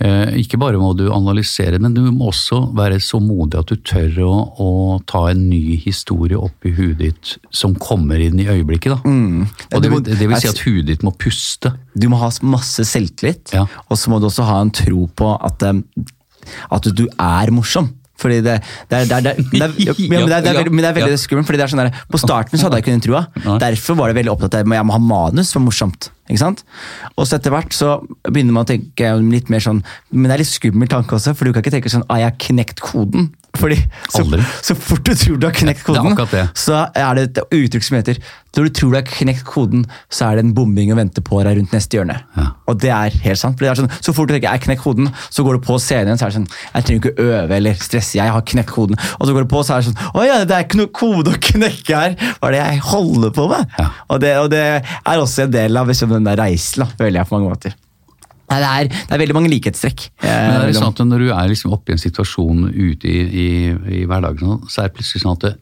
[0.00, 3.76] eh, ikke bare må du analysere, men du må også være så modig at du
[3.76, 4.68] tør å, å
[5.06, 8.94] ta en ny historie opp i huet ditt som kommer inn i øyeblikket.
[8.94, 8.98] Da.
[9.02, 9.82] Og det, Mm.
[9.82, 11.72] Du vil- det vil si at huet ditt må puste.
[11.98, 13.66] Du må ha masse selvtillit, Ja.
[13.90, 15.82] og så må du også ha en tro på at, eh,
[16.70, 17.90] at du er morsom.
[18.18, 20.70] Fordi det, det, er, det, er, det, er, det, ja, men det, er, det veldig,
[20.74, 21.46] men det er veldig skummelt.
[21.46, 23.26] fordi det er sånn der, På starten så hadde jeg ikke den trua.
[23.62, 26.08] Derfor var det veldig opptatt av at jeg må ha manus som morsomt.
[26.28, 26.64] Ikke sant?
[27.16, 27.98] Og så etter hvert så
[28.28, 31.48] begynner man å tenke litt mer sånn Men det er litt skummel tanke også, for
[31.48, 33.30] du kan ikke tenke sånn ah, jeg har knekt koden.
[33.58, 33.78] Fordi
[34.12, 34.22] så,
[34.62, 36.42] så fort du tror du har knekt Det er koden, det.
[36.58, 38.18] så er det et uttrykk som heter
[38.54, 41.40] Når du tror du har knekt koden, så er det en bombing å vente på
[41.46, 42.18] deg rundt neste hjørne.
[42.36, 42.44] Ja.
[42.68, 43.56] Og det er helt sant.
[43.56, 45.78] for det er sånn, Så fort du tenker jeg knekt koden, så går du på
[45.82, 49.00] scenen så er det sånn Jeg trenger ikke øve eller stresse, jeg har knekt koden.
[49.18, 50.92] Og så går du på, så er det sånn Å ja, det er ikke noe
[51.00, 52.18] kode å knekke her!
[52.38, 53.74] Hva er det jeg holder på med?
[53.80, 53.88] Ja.
[54.08, 57.20] Og, det, og det er også en del av liksom, den der reisen, da, føler
[57.22, 57.76] jeg på mange måter.
[58.48, 60.06] Nei, det, er, det er veldig mange likhetstrekk.
[60.22, 62.62] eh, Men er det er sånn at når du er liksom oppe i en situasjon
[62.72, 63.48] ute i, i,
[63.98, 65.52] i hverdagen, sånn, så er det plutselig sånn at det,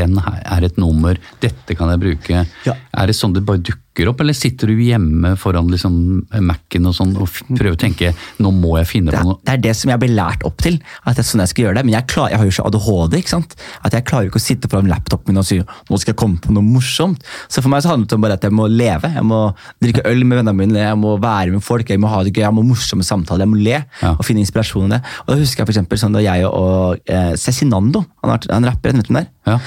[0.00, 2.42] den her er et nummer, dette kan jeg bruke.
[2.66, 2.74] Ja.
[2.98, 5.94] Er det sånn det bare dukker opp, eller sitter du hjemme foran liksom
[6.40, 9.36] Mac-en og sånn og prøver å tenke nå må jeg finne på noe?
[9.44, 10.78] det er det som jeg ble lært opp til.
[11.04, 12.66] at det er sånn jeg skal gjøre det, Men jeg, klar, jeg har jo ikke
[12.72, 13.16] ADHD.
[13.20, 13.54] ikke sant?
[13.84, 16.18] At Jeg klarer jo ikke å sitte foran laptopen min og si nå skal jeg
[16.22, 17.20] komme på noe morsomt.
[17.52, 19.12] Så for meg så handler det om bare at jeg må leve.
[19.12, 19.42] Jeg må
[19.84, 22.42] drikke øl med vennene mine, jeg må være med folk, jeg må ha det gøy,
[22.46, 24.14] jeg må ha morsomme samtaler, jeg må le Ja.
[24.16, 25.02] og finne inspirasjon i det.
[25.26, 28.70] Og da husker jeg for eksempel, sånn da jeg og eh, Cezinando, han han er
[28.72, 29.30] rapper, vet du hvem det er?
[29.52, 29.58] Ja.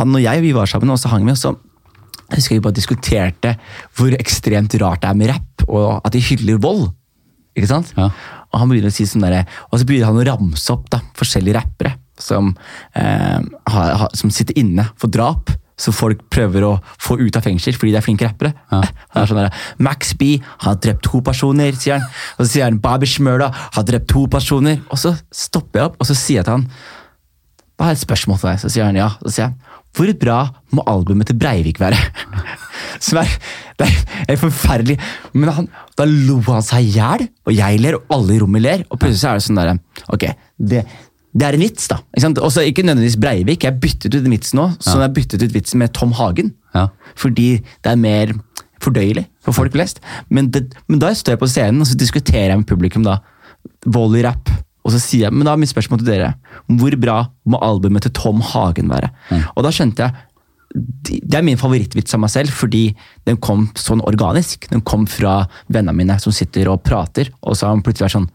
[0.00, 1.54] Han og jeg vi var sammen, og så hang vi, og så
[2.34, 3.54] jeg husker vi bare diskuterte
[3.94, 6.88] hvor ekstremt rart det er med rapp, og at de hyller vold.
[7.54, 7.92] Ikke sant?
[7.94, 8.08] Ja.
[8.50, 11.00] Og han begynner å si sånn der, Og så begynner han å ramse opp da,
[11.18, 12.56] forskjellige rappere som,
[12.94, 15.50] eh, har, som sitter inne for drap.
[15.76, 18.52] som folk prøver å få ut av fengsel fordi de er flinke rappere.
[18.70, 18.78] Ja.
[19.10, 22.04] Han er sånn der, Max B har drept to personer, sier han.
[22.38, 24.78] Og så sier han Babi Shmurda har drept to personer.
[24.94, 26.68] Og så stopper jeg opp og så sier jeg til han
[27.74, 28.62] Hva er et spørsmål til deg?
[28.62, 29.08] Så sier han ja.
[29.24, 30.38] Så sier jeg hvor bra
[30.74, 31.98] må albumet til Breivik være?
[33.04, 33.30] Som er,
[33.78, 33.88] det
[34.30, 34.98] er forferdelig.
[35.34, 35.68] Men han,
[35.98, 38.84] da lo han seg i hjel, og jeg ler, og alle i rommet ler.
[38.90, 39.76] Og plutselig er det sånn derre
[40.14, 40.26] Ok,
[40.58, 40.82] det,
[41.34, 42.00] det er en vits, da.
[42.14, 42.42] Ikke sant?
[42.48, 43.66] Også ikke nødvendigvis Breivik.
[43.66, 46.54] Jeg byttet ut vitsen nå, så jeg byttet ut vitsen med Tom Hagen.
[46.74, 46.88] Ja.
[47.18, 48.34] Fordi det er mer
[48.84, 50.02] fordøyelig for folk flest.
[50.28, 53.20] Men, det, men da står jeg på scenen og så diskuterer jeg med publikum da,
[54.26, 54.50] rapp.
[54.84, 56.34] Og så sier jeg, men da er mitt spørsmål til dere,
[56.68, 57.16] hvor bra
[57.48, 59.08] må albumet til Tom Hagen være?
[59.56, 60.24] Og da skjønte jeg,
[60.74, 62.88] det er min favorittvits av meg selv, fordi
[63.28, 64.66] den kom sånn organisk.
[64.72, 68.16] Den kom fra vennene mine som sitter og prater, og så har han plutselig vært
[68.18, 68.30] sånn,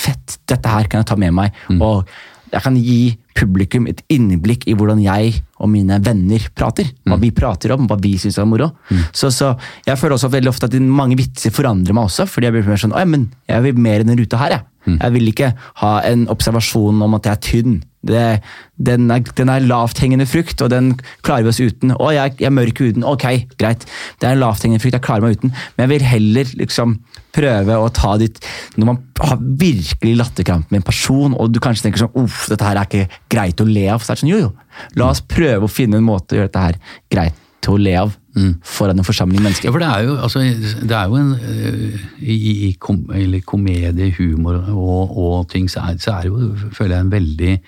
[0.00, 1.56] fett, dette her kan jeg ta med meg.
[1.78, 2.10] Og
[2.50, 3.00] jeg kan gi
[3.36, 6.88] publikum et innblikk i hvordan jeg og mine venner prater.
[7.06, 8.70] Hva vi prater om, hva vi syns er moro.
[9.12, 9.52] Så, så
[9.86, 12.26] jeg føler også veldig ofte at mange vitser forandrer meg også.
[12.26, 14.56] fordi jeg blir mer sånn, «Oi, men jeg vil mer enn den ruta her.
[14.56, 14.96] Jeg.
[14.96, 15.52] jeg vil ikke
[15.82, 17.80] ha en observasjon om at jeg er tynn.
[18.06, 18.40] Det,
[18.80, 20.94] den, er, den er lavthengende frukt, og den
[21.26, 21.92] klarer vi oss uten.
[21.96, 23.04] Å, jeg, jeg er mørk uten.
[23.06, 23.26] Ok,
[23.60, 23.84] greit.
[24.20, 25.52] Det er en lavthengende frukt, jeg klarer meg uten.
[25.76, 26.96] Men jeg vil heller liksom
[27.30, 28.40] prøve å ta ditt
[28.74, 32.66] Når man har virkelig latterkrampe med en person, og du kanskje tenker sånn uff, dette
[32.66, 34.02] her er ikke greit å le av.
[34.02, 34.88] Så er det sånn, jo, jo.
[34.98, 36.82] La oss prøve å finne en måte å gjøre dette her
[37.12, 38.16] greit til å le av
[38.64, 39.72] foran en forsamling Ja, mennesker.
[39.72, 40.40] for det er jo, altså,
[40.86, 42.36] det er jo en øh, I,
[42.68, 47.00] i kom, eller komedie, humor og, og ting, så er, så er jo, føler jeg,
[47.00, 47.58] en veldig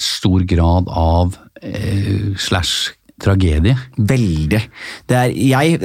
[0.00, 3.76] stor grad av eh, slash tragedie.
[3.96, 4.60] Veldig.
[5.08, 5.78] Det er, jeg,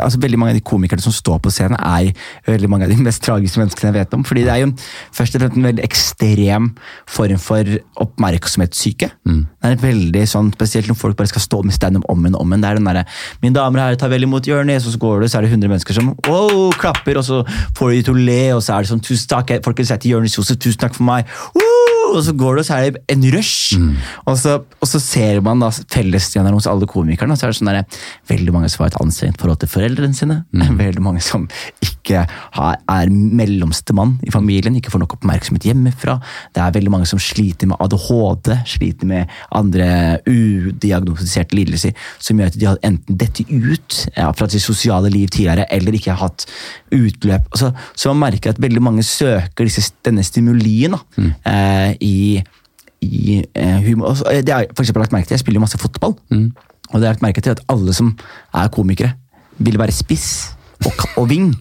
[0.00, 2.12] altså veldig mange av de komikerne som står på scenen, er
[2.46, 4.24] veldig mange av de mest tragiske menneskene jeg vet om.
[4.24, 4.76] fordi det er jo en-
[5.14, 6.70] først og fremst en veldig ekstrem
[7.10, 7.64] form for
[8.04, 9.10] oppmerksomhetssyke.
[9.24, 12.44] Det er veldig sånn, Spesielt når folk bare skal stå med standup om igjen og
[12.44, 12.62] om igjen.
[12.64, 13.04] Det er den derre
[13.42, 15.52] Mine damer og herrer, ta vel imot Jonis, og så går du, så er det
[15.54, 17.42] 100 mennesker som wow, klapper, og så
[17.78, 20.14] får de til å le, og så er det sånn tusen takk, folkens, jeg heter
[20.14, 21.28] Jonis Josef, tusen takk for meg.
[21.58, 21.93] Woo!
[22.14, 23.74] Og så går det, og så er det en rush.
[24.24, 27.58] Og, så, og så ser man da fellesstjerneren hos alle komikerne, og så er det
[27.60, 28.00] sånn der,
[28.30, 30.40] veldig mange som har et anstrengt forhold til foreldrene sine.
[30.84, 31.46] Veldig mange som
[31.84, 36.16] ikke har, er mellomste mann i familien, ikke får nok oppmerksomhet hjemmefra.
[36.54, 42.52] Det er veldig mange som sliter med ADHD, sliter med andre udiagnostiserte lidelser, som gjør
[42.52, 46.28] at de har enten dette ut ja, fra sitt sosiale liv tidligere, eller ikke har
[46.28, 46.46] hatt
[46.94, 47.48] utløp.
[47.58, 51.00] Så, så man merker at veldig mange søker disse, denne stimulien da,
[51.50, 52.42] eh, i,
[53.04, 54.12] i eh, humor.
[54.12, 56.16] Og Det har jeg for eksempel lagt merke til, jeg spiller jo masse fotball,
[56.90, 58.12] og det har jeg lagt merke til at alle som
[58.54, 59.14] er komikere,
[59.58, 60.28] vil være spiss
[60.84, 61.52] og, og ving,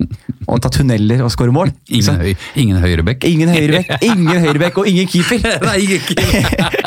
[0.50, 1.72] og ta tunneler og skåre mål.
[1.94, 3.28] Ingen, høy, ingen høyrebekk.
[3.30, 5.46] Ingen høyrebekk, ingen høyrebekk og ingen keeper.
[5.68, 6.18] Nei, ikke.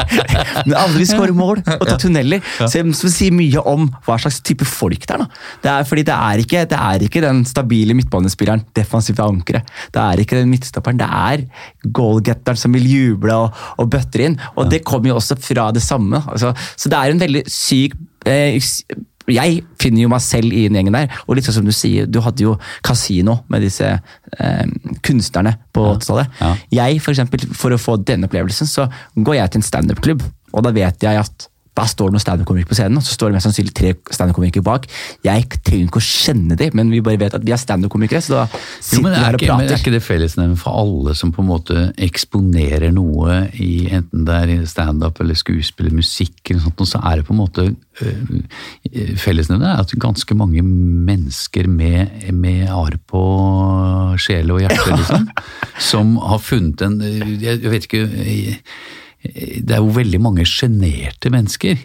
[0.67, 2.43] Men aldri skåre mål og ta tunneler.
[2.59, 5.25] Så jeg som sier mye om hva slags type folk det er.
[5.25, 5.29] da.
[5.65, 9.69] Det er fordi det er ikke, det er ikke den stabile midtbanespilleren, defensivt ankeret.
[9.95, 11.45] Det er ikke den midtstopperen, det er
[11.97, 14.39] goalgetteren som vil juble og, og bøtter inn.
[14.57, 16.23] Og det kommer jo også fra det samme.
[16.27, 17.97] Altså, så det er en veldig syk
[18.27, 18.59] eh,
[19.33, 21.19] jeg finner jo meg selv i den gjengen der.
[21.27, 22.55] Og litt sånn som du sier, du hadde jo
[22.87, 24.65] kasino med disse eh,
[25.07, 26.39] kunstnerne på 80-tallet.
[26.41, 26.53] Ja.
[26.81, 30.25] Jeg, for eksempel, for å få den opplevelsen, så går jeg til en standup-klubb,
[30.55, 33.31] og da vet jeg at da står det noen standup-komikere på scenen, og så står
[33.31, 34.87] det mest sannsynlig tre standup-komikere bak.
[35.27, 38.33] Jeg trenger ikke å kjenne dem, men vi bare vet at vi er standup-komikere, så
[38.33, 40.81] da Jo, sitter men vi er, her og ikke, men er ikke det fellesnevnet for
[40.81, 45.91] alle som på en måte eksponerer noe i enten det er i standup eller skuespill
[45.91, 49.97] eller musikk, eller sånt, og så er det på en måte øh, Fellesnevnet er at
[50.01, 53.23] ganske mange mennesker med, med arr på
[54.21, 55.29] sjel og hjerte, liksom,
[55.93, 58.55] som har funnet en øh, Jeg, vet ikke øh,
[59.35, 61.79] det er jo veldig mange sjenerte mennesker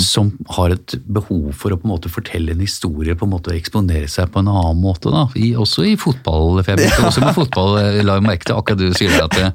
[0.00, 3.54] som har et behov for å på en måte fortelle en historie, på en måte
[3.54, 5.12] eksponere seg på en annen måte.
[5.14, 6.62] da, I, Også i fotball.
[6.62, 7.78] For jeg begynte også med fotball.
[7.82, 9.50] Jeg la jo merke til akkurat det du sier, at det,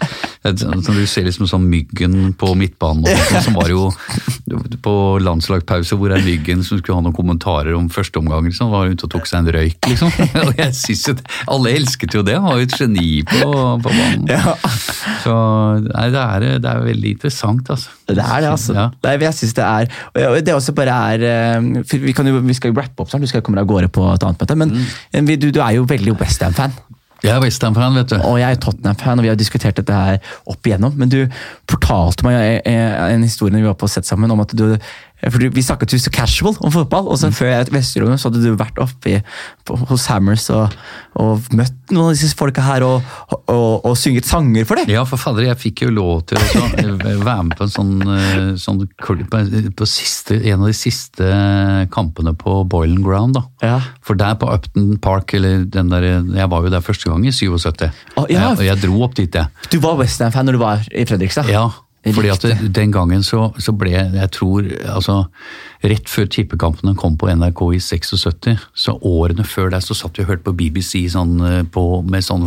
[0.45, 3.87] det, sånn du ser liksom sånn Myggen på midtbanen, og sånt, som var jo
[4.83, 4.93] på
[5.23, 9.13] landslagspause hvor er Myggen som skulle ha noen kommentarer om førsteomgang, liksom, var ute og
[9.15, 10.11] tok seg en røyk, liksom.
[10.43, 13.49] Og jeg synes at Alle elsket jo det, han var jo et geni på,
[13.83, 14.27] på banen.
[14.29, 14.55] Ja.
[15.23, 15.33] Så
[15.87, 17.93] nei, det, er, det er veldig interessant, altså.
[18.09, 18.75] Det er det, altså.
[18.77, 18.87] Ja.
[18.99, 22.53] Det er, jeg synes det er Det også bare er eh, vi, kan jo, vi
[22.53, 24.57] skal jo rappe opp snart, du skal komme deg av gårde på et annet møte.
[24.59, 25.31] Men Mm.
[25.41, 26.75] du, du er jo veldig Westham-fan.
[27.23, 28.17] Jeg er Westham-fan, vet du.
[28.27, 30.17] Og jeg er Tottenham-fan, og vi har diskutert dette her
[30.51, 30.93] opp igjennom.
[30.99, 31.21] Men du
[31.71, 34.65] fortalte meg eh, en historie når vi var på sett sammen, om at du
[35.31, 37.33] for Vi snakket jo så casual om fotball, og så Mm.
[37.37, 39.21] før jeg til Vesterommet så hadde du vært oppe i,
[39.65, 40.73] på, hos Hammers og,
[41.15, 43.01] og møtt noen av disse folka her og,
[43.47, 44.87] og, og synget sanger for det.
[44.91, 46.65] Ja, for fader, jeg fikk jo lov til å
[47.27, 51.29] være med på en sånn, eh, sånn klubb på, siste, en av de siste
[51.93, 53.35] kampene på Boiling Ground.
[53.37, 53.43] da.
[53.63, 53.77] Ja.
[54.03, 56.01] For der på Upton Park, eller den der,
[56.35, 57.89] jeg var jo der første gang i 77.
[58.17, 58.49] ah, ja.
[58.53, 59.47] Og jeg dro opp dit, jeg.
[59.71, 61.47] Du var Western-fan når du var i Fredrikstad?
[61.51, 61.69] Ja,
[62.11, 65.21] fordi at det, den gangen så, så ble jeg tror altså
[65.83, 70.23] Rett før tippekampene kom på NRK i 76, så årene før der så satt vi
[70.23, 72.45] og hørte på BBC sånn, eh, på, med sånn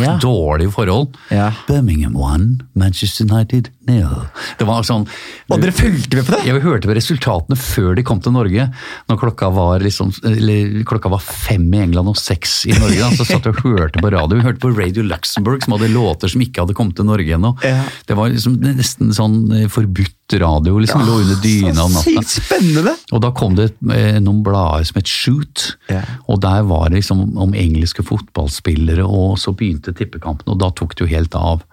[0.00, 0.18] Ja.
[0.20, 1.14] dårlige forhold.
[1.32, 1.52] Ja.
[1.68, 4.14] Birmingham won, Manchester United nil.
[4.60, 5.04] Det var sånn
[5.50, 6.40] Og dere fulgte med på det?
[6.48, 8.68] Ja, Vi hørte på resultatene før de kom til Norge.
[9.10, 13.10] Når klokka var, liksom, eller, klokka var fem i England og seks i Norge, da,
[13.18, 14.38] så satt vi og hørte på radio.
[14.38, 17.52] Vi hørte på Radio Luxembourg, som hadde låter som ikke hadde kommet til Norge ennå.
[17.66, 17.82] Ja.
[18.06, 20.76] Det var liksom nesten sånn eh, forbudt radio.
[20.78, 22.22] liksom Lå under dyna om natta.
[22.30, 22.92] spennende!
[23.10, 26.04] Og da kom det eh, noen blader som het Shoot, Ja.
[26.30, 30.94] og der var det liksom om engelske fotballspillere, og så begynte tippekampen, og da tok
[30.94, 31.64] det jo helt av.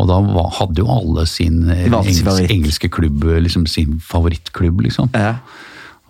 [0.00, 5.10] Og da var, hadde jo alle sin engelske klubb, eh, liksom sin favorittklubb, liksom.
[5.14, 5.36] Ja.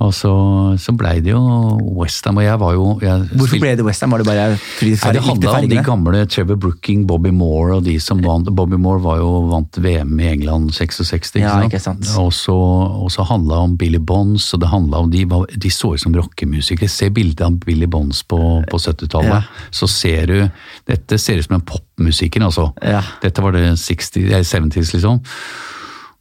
[0.01, 0.31] Og så,
[0.81, 1.41] så blei det jo
[2.01, 4.15] Westham, og jeg var jo jeg Hvorfor spilte- ble det Westham?
[4.15, 7.85] Var det bare fordi Nei, det handla om de gamle Trevor Brooking, Bobby Moore og
[7.85, 8.49] de som vant.
[8.57, 11.69] Bobby Moore var jo vant VM i England 66, ikke Ja, sant?
[11.69, 12.09] ikke sant.
[12.23, 15.27] Og så, og så handla det om Billy Bonds, og det handla om de,
[15.61, 16.89] de så ut som rockemusikere.
[16.89, 18.41] Se bildet av Billy Bonds på,
[18.73, 19.69] på 70-tallet, Ja.
[19.71, 20.39] så ser du
[20.89, 22.71] Dette ser ut som en popmusiker, altså.
[22.83, 23.03] Ja.
[23.23, 25.21] Dette var det 60, eh, 70s, liksom.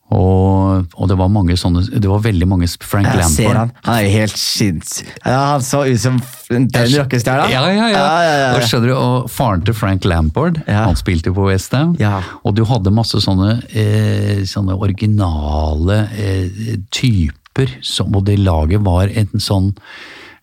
[0.10, 3.36] Og, og det var mange sånne Det var veldig mange Frank Jeg Lampard.
[3.36, 3.72] ser han.
[3.86, 5.12] Han er jo helt sinnssyk.
[5.22, 6.18] Ja, han så ut som
[6.49, 7.45] den rockestjerna.
[7.53, 7.99] Ja, ja, ja.
[7.99, 11.93] Ja, ja, Og skjønner du, og Faren til Frank Lampard, han spilte jo på Westham.
[12.01, 12.24] Ja.
[12.41, 19.14] Og du hadde masse sånne, eh, sånne originale eh, typer, som, og det laget var
[19.14, 19.76] en sånn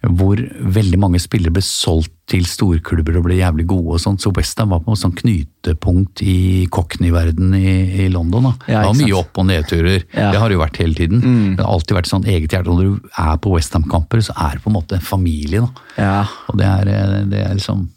[0.07, 3.95] hvor veldig mange spillere ble solgt til storklubber og ble jævlig gode.
[3.95, 7.75] og sånt, Så Westham var på en sånn knytepunkt i Cockney-verden i,
[8.05, 8.49] i London.
[8.49, 8.53] da.
[8.67, 10.03] Ja, det var mye opp- og nedturer.
[10.13, 10.33] Ja.
[10.35, 11.21] Det har det jo vært hele tiden.
[11.57, 12.67] Det har alltid vært sånn eget hjerte.
[12.75, 15.61] Når du er på Westham-kamper, så er det på en måte en familie.
[15.61, 15.71] da.
[16.03, 16.27] Ja.
[16.51, 17.89] Og det er, eh, det er liksom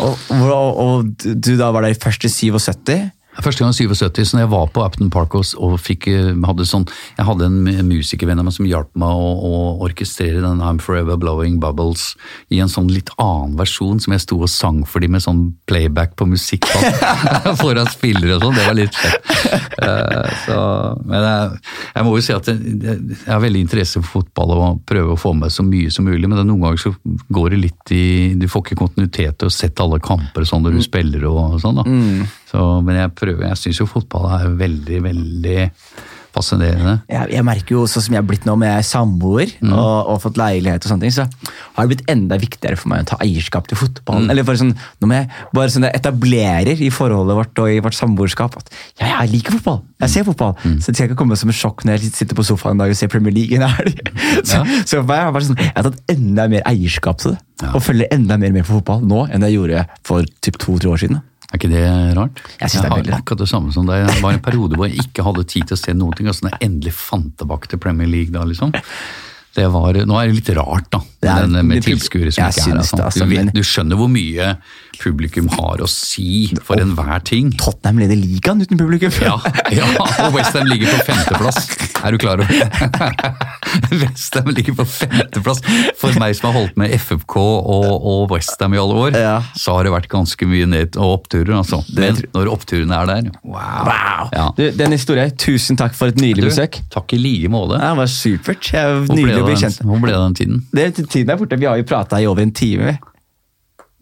[0.00, 3.10] Og, og, og du da var der i 77?
[3.40, 6.32] Første gang i 77, så når jeg var på Upton Park og, og fikk, eh,
[6.44, 6.84] hadde sånn,
[7.16, 11.16] jeg hadde en musikervenn av meg som hjalp meg å, å orkestrere den I'm Forever
[11.20, 12.10] Blowing Bubbles
[12.52, 15.46] i en sånn litt annen versjon som jeg sto og sang for de med sånn
[15.70, 16.68] playback på musikk
[17.62, 18.58] foran spillere og sånn.
[18.58, 19.32] Det var litt fett.
[19.82, 20.58] Eh, så,
[21.08, 21.62] men jeg,
[21.96, 25.20] jeg må jo si at jeg, jeg har veldig interesse for fotball og prøver å
[25.20, 26.94] få med så mye som mulig, men det, noen ganger så
[27.32, 28.04] går det litt i
[28.38, 31.80] Du får ikke kontinuitet til å sette alle kamper sånn når du spiller og sånn.
[31.80, 32.30] da.
[32.52, 35.60] Så, men jeg prøver, jeg syns jo fotball er veldig, veldig
[36.32, 36.94] fascinerende.
[37.12, 39.72] Jeg, jeg merker jo også som jeg er blitt nå med samboer Mm.
[39.76, 41.26] og, og fått leilighet, og sånne ting, så
[41.76, 44.30] har det blitt enda viktigere for meg å ta eierskap til Mm.
[44.32, 47.80] Eller for sånn, Nå må jeg bare sånn jeg etablerer i forholdet vårt og i
[47.84, 49.82] vårt samboerskap at ja, jeg liker fotball.
[50.02, 50.54] Jeg ser fotball.
[50.64, 50.78] Mm.
[50.80, 52.92] Så det skal ikke komme som et sjokk når jeg sitter på sofaen en dag
[52.94, 54.00] og ser Premier League en helg.
[54.48, 54.64] Så, Ja.
[54.84, 57.40] så det bare sånn, jeg har tatt enda mer eierskap til det.
[57.62, 57.74] Ja.
[57.76, 61.04] Og følger enda mer med på fotball nå enn jeg gjorde for typ to-tre år
[61.04, 61.20] siden.
[61.52, 61.84] Er ikke det
[62.16, 62.38] rart?
[62.56, 64.06] Jeg synes det har veldig akkurat det samme som deg.
[64.08, 66.30] Det var en periode hvor jeg ikke hadde tid til å se noen ting.
[66.30, 68.72] og så når jeg endelig fant tilbake til Premier League da, liksom.
[69.52, 72.70] Det var, nå er det litt rart, da, den- med det- tilskuere som ikke er
[72.72, 72.78] her.
[72.82, 72.96] Altså.
[73.04, 74.56] altså, Du, du skjønner hvor mye
[75.02, 77.50] publikum har å si for enhver ting.
[77.58, 79.10] Tottenham leder ligaen uten publikum.
[79.22, 79.36] Ja,
[79.72, 79.86] ja,
[80.26, 81.66] og Westham ligger på femteplass.
[82.04, 83.32] Er du klar over det?
[84.02, 85.62] Westham ligger på femteplass.
[85.98, 89.34] For meg som har holdt med FFK og, og Westham i alle år, Ja.
[89.58, 91.54] så har det vært ganske mye ned- og oppturer.
[91.58, 91.82] Altså.
[91.96, 93.88] Men når oppturene er der, wow!
[93.88, 94.30] Wow!
[94.32, 94.46] Ja.
[94.56, 96.78] Du, den historien, tusen takk for et nydelig Du, besøk.
[96.94, 97.78] takk i like måte.
[97.80, 98.70] Ja, det var supert.
[98.72, 99.82] Jeg er Nydelig å bli kjent.
[99.82, 100.62] hvor ble det den tiden?
[100.72, 101.60] Det, tiden er borte.
[101.60, 102.98] Vi har jo prata i over en time.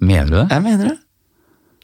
[0.00, 0.48] Mener du det?
[0.50, 0.98] Jeg mener det.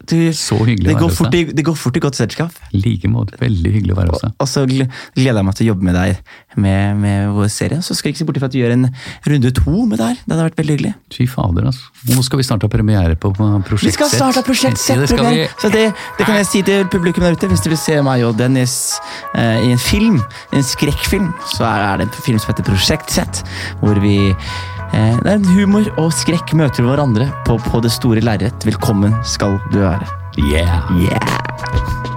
[0.06, 2.58] Du, Så hyggelig det går fort i, det går fort i godt selskap.
[2.76, 3.38] I like måte.
[3.40, 4.34] Veldig hyggelig å være hos deg.
[4.44, 7.80] Og så gleder jeg meg til å jobbe med deg med, med vår serie.
[7.82, 8.86] Så skal jeg ikke se bort fra at du gjør en
[9.32, 10.20] runde to med det her.
[10.20, 10.92] Det hadde vært veldig hyggelig.
[11.16, 12.12] Fy fader, altså.
[12.12, 15.48] Nå skal vi snart ha premiere på Prosjekt Vi skal starte prosjekt det vi.
[15.48, 15.58] Z.
[15.64, 15.88] Så det,
[16.20, 17.50] det kan jeg si til publikum der ute.
[17.50, 18.78] Hvis dere vil se meg og Dennis
[19.32, 20.20] eh, i en film,
[20.52, 23.42] en skrekkfilm, så er det en film som heter Prosjekt Z.
[23.80, 24.18] Hvor vi
[24.96, 28.66] eh, er en humor og skrekk møter hverandre på, på det store lerret.
[28.66, 30.08] Velkommen skal du være.
[30.36, 30.84] Yeah.
[31.00, 32.15] Yeah!